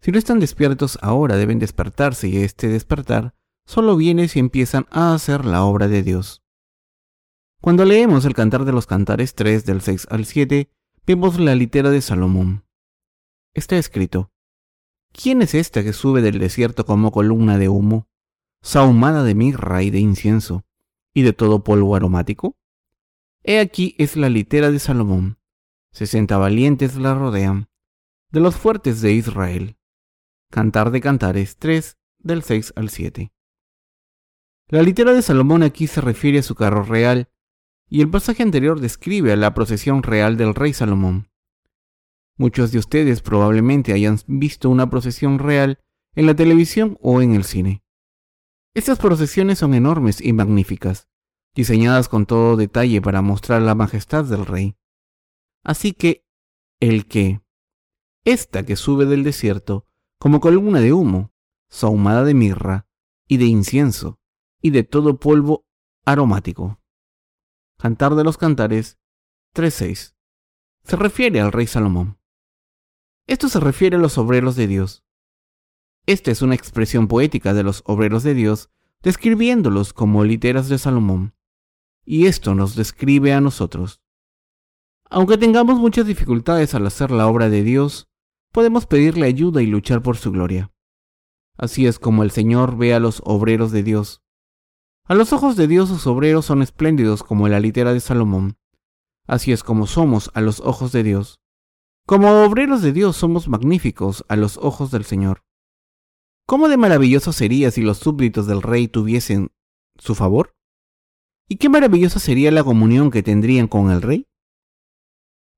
Si 0.00 0.10
no 0.10 0.16
están 0.16 0.40
despiertos 0.40 0.98
ahora, 1.02 1.36
deben 1.36 1.58
despertarse 1.58 2.28
y 2.28 2.38
este 2.38 2.68
despertar 2.68 3.34
solo 3.66 3.94
viene 3.94 4.26
si 4.26 4.38
empiezan 4.38 4.86
a 4.90 5.12
hacer 5.12 5.44
la 5.44 5.64
obra 5.64 5.86
de 5.86 6.02
Dios. 6.02 6.42
Cuando 7.60 7.84
leemos 7.84 8.24
el 8.24 8.32
Cantar 8.32 8.64
de 8.64 8.72
los 8.72 8.86
Cantares 8.86 9.34
3 9.34 9.66
del 9.66 9.82
6 9.82 10.06
al 10.08 10.24
7, 10.24 10.70
vemos 11.04 11.38
la 11.38 11.54
litera 11.54 11.90
de 11.90 12.00
Salomón. 12.00 12.64
Está 13.52 13.76
escrito, 13.76 14.32
¿Quién 15.12 15.42
es 15.42 15.54
esta 15.54 15.82
que 15.82 15.92
sube 15.92 16.22
del 16.22 16.38
desierto 16.38 16.86
como 16.86 17.12
columna 17.12 17.58
de 17.58 17.68
humo, 17.68 18.08
sahumada 18.62 19.24
de 19.24 19.34
mirra 19.34 19.82
y 19.82 19.90
de 19.90 19.98
incienso, 19.98 20.64
y 21.12 21.20
de 21.20 21.34
todo 21.34 21.64
polvo 21.64 21.96
aromático? 21.96 22.56
He 23.42 23.58
aquí 23.58 23.94
es 23.98 24.16
la 24.16 24.28
litera 24.28 24.70
de 24.70 24.78
Salomón. 24.78 25.38
Sesenta 25.92 26.36
valientes 26.36 26.96
la 26.96 27.14
rodean, 27.14 27.68
de 28.30 28.40
los 28.40 28.56
fuertes 28.56 29.00
de 29.00 29.12
Israel. 29.12 29.78
Cantar 30.50 30.90
de 30.90 31.00
Cantares 31.00 31.56
3 31.56 31.96
del 32.18 32.42
6 32.42 32.74
al 32.76 32.90
7. 32.90 33.32
La 34.68 34.82
litera 34.82 35.14
de 35.14 35.22
Salomón 35.22 35.62
aquí 35.62 35.86
se 35.86 36.02
refiere 36.02 36.40
a 36.40 36.42
su 36.42 36.54
carro 36.54 36.82
real, 36.82 37.30
y 37.88 38.02
el 38.02 38.10
pasaje 38.10 38.42
anterior 38.42 38.78
describe 38.78 39.32
a 39.32 39.36
la 39.36 39.54
procesión 39.54 40.02
real 40.02 40.36
del 40.36 40.54
rey 40.54 40.74
Salomón. 40.74 41.30
Muchos 42.36 42.72
de 42.72 42.78
ustedes 42.78 43.22
probablemente 43.22 43.92
hayan 43.92 44.18
visto 44.26 44.68
una 44.68 44.90
procesión 44.90 45.38
real 45.38 45.80
en 46.14 46.26
la 46.26 46.36
televisión 46.36 46.98
o 47.00 47.22
en 47.22 47.34
el 47.34 47.44
cine. 47.44 47.82
Estas 48.74 48.98
procesiones 48.98 49.58
son 49.58 49.74
enormes 49.74 50.20
y 50.20 50.32
magníficas, 50.32 51.09
diseñadas 51.54 52.08
con 52.08 52.26
todo 52.26 52.56
detalle 52.56 53.00
para 53.02 53.22
mostrar 53.22 53.62
la 53.62 53.74
majestad 53.74 54.24
del 54.24 54.46
rey. 54.46 54.76
Así 55.64 55.92
que, 55.92 56.24
el 56.80 57.06
que, 57.06 57.42
esta 58.24 58.64
que 58.64 58.76
sube 58.76 59.06
del 59.06 59.24
desierto, 59.24 59.86
como 60.18 60.40
columna 60.40 60.80
de 60.80 60.92
humo, 60.92 61.32
sahumada 61.68 62.24
de 62.24 62.34
mirra 62.34 62.86
y 63.26 63.36
de 63.36 63.46
incienso 63.46 64.20
y 64.60 64.70
de 64.70 64.82
todo 64.82 65.18
polvo 65.18 65.66
aromático. 66.04 66.80
Cantar 67.78 68.14
de 68.14 68.24
los 68.24 68.36
Cantares 68.36 68.98
3.6. 69.54 70.14
Se 70.84 70.96
refiere 70.96 71.40
al 71.40 71.52
rey 71.52 71.66
Salomón. 71.66 72.18
Esto 73.26 73.48
se 73.48 73.60
refiere 73.60 73.96
a 73.96 74.00
los 74.00 74.18
obreros 74.18 74.56
de 74.56 74.66
Dios. 74.66 75.04
Esta 76.06 76.30
es 76.30 76.42
una 76.42 76.54
expresión 76.54 77.08
poética 77.08 77.54
de 77.54 77.62
los 77.62 77.82
obreros 77.86 78.22
de 78.22 78.34
Dios, 78.34 78.70
describiéndolos 79.02 79.92
como 79.92 80.24
literas 80.24 80.68
de 80.68 80.78
Salomón. 80.78 81.34
Y 82.12 82.26
esto 82.26 82.56
nos 82.56 82.74
describe 82.74 83.32
a 83.34 83.40
nosotros. 83.40 84.00
Aunque 85.10 85.38
tengamos 85.38 85.78
muchas 85.78 86.06
dificultades 86.06 86.74
al 86.74 86.84
hacer 86.84 87.12
la 87.12 87.28
obra 87.28 87.48
de 87.48 87.62
Dios, 87.62 88.08
podemos 88.50 88.84
pedirle 88.86 89.26
ayuda 89.26 89.62
y 89.62 89.66
luchar 89.66 90.02
por 90.02 90.16
su 90.16 90.32
gloria. 90.32 90.72
Así 91.56 91.86
es 91.86 92.00
como 92.00 92.24
el 92.24 92.32
Señor 92.32 92.76
ve 92.76 92.94
a 92.94 92.98
los 92.98 93.22
obreros 93.24 93.70
de 93.70 93.84
Dios. 93.84 94.24
A 95.04 95.14
los 95.14 95.32
ojos 95.32 95.54
de 95.54 95.68
Dios 95.68 95.88
sus 95.88 96.04
obreros 96.08 96.46
son 96.46 96.62
espléndidos 96.62 97.22
como 97.22 97.46
la 97.46 97.60
litera 97.60 97.92
de 97.92 98.00
Salomón. 98.00 98.58
Así 99.28 99.52
es 99.52 99.62
como 99.62 99.86
somos 99.86 100.32
a 100.34 100.40
los 100.40 100.58
ojos 100.58 100.90
de 100.90 101.04
Dios. 101.04 101.38
Como 102.08 102.42
obreros 102.42 102.82
de 102.82 102.92
Dios 102.92 103.16
somos 103.16 103.46
magníficos 103.46 104.24
a 104.26 104.34
los 104.34 104.56
ojos 104.56 104.90
del 104.90 105.04
Señor. 105.04 105.44
¿Cómo 106.44 106.68
de 106.68 106.76
maravilloso 106.76 107.32
sería 107.32 107.70
si 107.70 107.82
los 107.82 107.98
súbditos 107.98 108.48
del 108.48 108.62
rey 108.62 108.88
tuviesen 108.88 109.52
su 109.96 110.16
favor? 110.16 110.56
¿Y 111.52 111.56
qué 111.56 111.68
maravillosa 111.68 112.20
sería 112.20 112.52
la 112.52 112.62
comunión 112.62 113.10
que 113.10 113.24
tendrían 113.24 113.66
con 113.66 113.90
el 113.90 114.02
rey? 114.02 114.28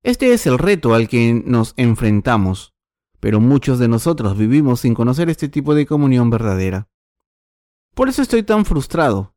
Este 0.02 0.32
es 0.32 0.46
el 0.46 0.56
reto 0.56 0.94
al 0.94 1.06
que 1.06 1.34
nos 1.44 1.74
enfrentamos, 1.76 2.72
pero 3.20 3.40
muchos 3.40 3.78
de 3.78 3.88
nosotros 3.88 4.38
vivimos 4.38 4.80
sin 4.80 4.94
conocer 4.94 5.28
este 5.28 5.50
tipo 5.50 5.74
de 5.74 5.84
comunión 5.84 6.30
verdadera. 6.30 6.88
Por 7.94 8.08
eso 8.08 8.22
estoy 8.22 8.42
tan 8.42 8.64
frustrado. 8.64 9.36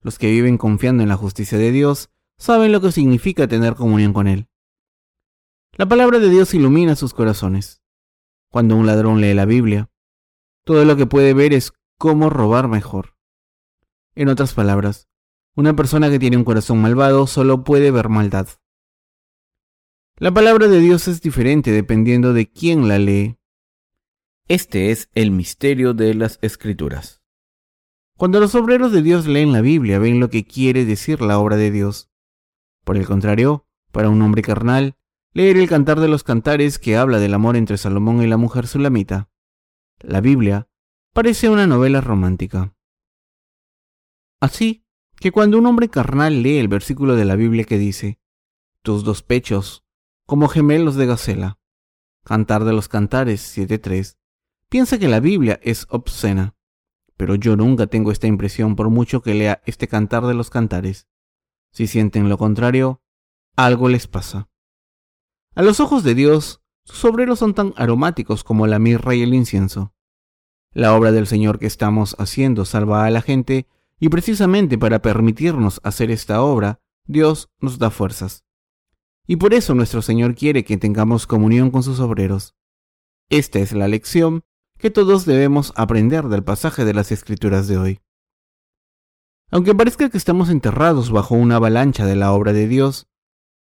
Los 0.00 0.20
que 0.20 0.30
viven 0.30 0.56
confiando 0.56 1.02
en 1.02 1.08
la 1.08 1.16
justicia 1.16 1.58
de 1.58 1.72
Dios 1.72 2.10
saben 2.36 2.70
lo 2.70 2.80
que 2.80 2.92
significa 2.92 3.48
tener 3.48 3.74
comunión 3.74 4.12
con 4.12 4.28
Él. 4.28 4.48
La 5.72 5.86
palabra 5.86 6.20
de 6.20 6.30
Dios 6.30 6.54
ilumina 6.54 6.94
sus 6.94 7.12
corazones. 7.12 7.82
Cuando 8.52 8.76
un 8.76 8.86
ladrón 8.86 9.20
lee 9.20 9.34
la 9.34 9.46
Biblia, 9.46 9.90
todo 10.62 10.84
lo 10.84 10.94
que 10.94 11.06
puede 11.06 11.34
ver 11.34 11.52
es 11.52 11.72
cómo 11.98 12.30
robar 12.30 12.68
mejor. 12.68 13.16
En 14.14 14.28
otras 14.28 14.54
palabras, 14.54 15.08
una 15.58 15.74
persona 15.74 16.08
que 16.08 16.20
tiene 16.20 16.36
un 16.36 16.44
corazón 16.44 16.80
malvado 16.80 17.26
solo 17.26 17.64
puede 17.64 17.90
ver 17.90 18.08
maldad. 18.08 18.46
La 20.16 20.32
palabra 20.32 20.68
de 20.68 20.78
Dios 20.78 21.08
es 21.08 21.20
diferente 21.20 21.72
dependiendo 21.72 22.32
de 22.32 22.48
quién 22.48 22.86
la 22.86 23.00
lee. 23.00 23.40
Este 24.46 24.92
es 24.92 25.10
el 25.14 25.32
misterio 25.32 25.94
de 25.94 26.14
las 26.14 26.38
escrituras. 26.42 27.22
Cuando 28.16 28.38
los 28.38 28.54
obreros 28.54 28.92
de 28.92 29.02
Dios 29.02 29.26
leen 29.26 29.52
la 29.52 29.60
Biblia, 29.60 29.98
ven 29.98 30.20
lo 30.20 30.30
que 30.30 30.44
quiere 30.44 30.84
decir 30.84 31.20
la 31.22 31.40
obra 31.40 31.56
de 31.56 31.72
Dios. 31.72 32.08
Por 32.84 32.96
el 32.96 33.08
contrario, 33.08 33.66
para 33.90 34.10
un 34.10 34.22
hombre 34.22 34.42
carnal, 34.42 34.96
leer 35.32 35.56
el 35.56 35.68
Cantar 35.68 35.98
de 35.98 36.06
los 36.06 36.22
Cantares 36.22 36.78
que 36.78 36.96
habla 36.96 37.18
del 37.18 37.34
amor 37.34 37.56
entre 37.56 37.78
Salomón 37.78 38.22
y 38.22 38.28
la 38.28 38.36
mujer 38.36 38.68
sulamita. 38.68 39.28
La 39.98 40.20
Biblia 40.20 40.68
parece 41.12 41.48
una 41.48 41.66
novela 41.66 42.00
romántica. 42.00 42.76
Así 44.40 44.84
que 45.20 45.32
cuando 45.32 45.58
un 45.58 45.66
hombre 45.66 45.88
carnal 45.88 46.42
lee 46.42 46.58
el 46.58 46.68
versículo 46.68 47.16
de 47.16 47.24
la 47.24 47.36
Biblia 47.36 47.64
que 47.64 47.78
dice, 47.78 48.18
tus 48.82 49.04
dos 49.04 49.22
pechos, 49.22 49.84
como 50.26 50.48
gemelos 50.48 50.94
de 50.94 51.06
gacela, 51.06 51.58
Cantar 52.24 52.64
de 52.64 52.72
los 52.72 52.88
Cantares 52.88 53.56
7.3, 53.56 54.16
piensa 54.68 54.98
que 54.98 55.08
la 55.08 55.20
Biblia 55.20 55.58
es 55.62 55.86
obscena. 55.88 56.54
Pero 57.16 57.34
yo 57.34 57.56
nunca 57.56 57.86
tengo 57.86 58.12
esta 58.12 58.26
impresión 58.26 58.76
por 58.76 58.90
mucho 58.90 59.22
que 59.22 59.34
lea 59.34 59.62
este 59.64 59.88
Cantar 59.88 60.26
de 60.26 60.34
los 60.34 60.50
Cantares. 60.50 61.08
Si 61.72 61.86
sienten 61.86 62.28
lo 62.28 62.38
contrario, 62.38 63.00
algo 63.56 63.88
les 63.88 64.06
pasa. 64.06 64.48
A 65.54 65.62
los 65.62 65.80
ojos 65.80 66.04
de 66.04 66.14
Dios, 66.14 66.60
sus 66.84 67.04
obreros 67.04 67.40
son 67.40 67.54
tan 67.54 67.74
aromáticos 67.76 68.44
como 68.44 68.66
la 68.66 68.78
mirra 68.78 69.14
y 69.14 69.22
el 69.22 69.34
incienso. 69.34 69.94
La 70.72 70.94
obra 70.94 71.10
del 71.10 71.26
Señor 71.26 71.58
que 71.58 71.66
estamos 71.66 72.14
haciendo 72.18 72.64
salva 72.64 73.04
a 73.04 73.10
la 73.10 73.22
gente 73.22 73.66
y 74.00 74.08
precisamente 74.08 74.78
para 74.78 75.02
permitirnos 75.02 75.80
hacer 75.82 76.10
esta 76.10 76.42
obra, 76.42 76.80
Dios 77.06 77.50
nos 77.60 77.78
da 77.78 77.90
fuerzas. 77.90 78.44
Y 79.26 79.36
por 79.36 79.54
eso 79.54 79.74
nuestro 79.74 80.02
Señor 80.02 80.34
quiere 80.34 80.64
que 80.64 80.78
tengamos 80.78 81.26
comunión 81.26 81.70
con 81.70 81.82
sus 81.82 82.00
obreros. 82.00 82.54
Esta 83.28 83.58
es 83.58 83.72
la 83.72 83.88
lección 83.88 84.44
que 84.78 84.90
todos 84.90 85.26
debemos 85.26 85.72
aprender 85.76 86.28
del 86.28 86.44
pasaje 86.44 86.84
de 86.84 86.94
las 86.94 87.12
Escrituras 87.12 87.66
de 87.66 87.78
hoy. 87.78 88.00
Aunque 89.50 89.74
parezca 89.74 90.08
que 90.08 90.18
estamos 90.18 90.50
enterrados 90.50 91.10
bajo 91.10 91.34
una 91.34 91.56
avalancha 91.56 92.06
de 92.06 92.16
la 92.16 92.32
obra 92.32 92.52
de 92.52 92.68
Dios, 92.68 93.08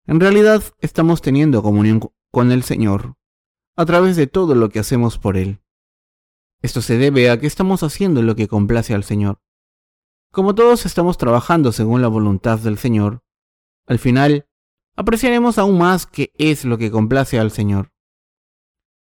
en 0.08 0.20
realidad 0.20 0.64
estamos 0.80 1.22
teniendo 1.22 1.64
comunión 1.64 2.02
con 2.32 2.52
el 2.52 2.64
Señor 2.64 3.16
a 3.76 3.86
través 3.86 4.16
de 4.16 4.28
todo 4.28 4.56
lo 4.56 4.70
que 4.70 4.80
hacemos 4.80 5.18
por 5.18 5.38
Él. 5.38 5.62
Esto 6.62 6.82
se 6.82 6.98
debe 6.98 7.30
a 7.30 7.40
que 7.40 7.48
estamos 7.48 7.84
haciendo 7.84 8.22
lo 8.22 8.36
que 8.36 8.48
complace 8.48 8.94
al 8.94 9.04
Señor. 9.04 9.40
Como 10.36 10.54
todos 10.54 10.86
estamos 10.86 11.18
trabajando 11.18 11.72
según 11.72 12.02
la 12.02 12.10
voluntad 12.10 12.60
del 12.60 12.78
Señor, 12.78 13.24
al 13.88 14.00
final 14.00 14.50
apreciaremos 14.98 15.58
aún 15.58 15.78
más 15.78 16.06
qué 16.06 16.34
es 16.38 16.66
lo 16.66 16.78
que 16.78 16.92
complace 16.92 17.40
al 17.40 17.52
Señor. 17.52 17.94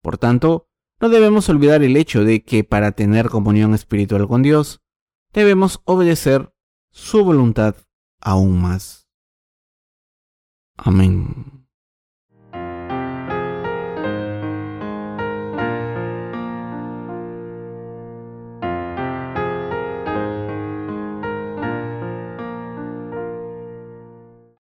Por 0.03 0.19
tanto, 0.19 0.69
no 1.01 1.09
debemos 1.09 1.49
olvidar 1.49 1.81
el 1.81 1.97
hecho 1.97 2.23
de 2.23 2.43
que 2.43 2.63
para 2.63 2.91
tener 2.91 3.29
comunión 3.29 3.73
espiritual 3.73 4.27
con 4.27 4.43
Dios, 4.43 4.83
debemos 5.33 5.81
obedecer 5.85 6.53
su 6.91 7.25
voluntad 7.25 7.77
aún 8.21 8.61
más. 8.61 9.09
Amén. 10.77 11.62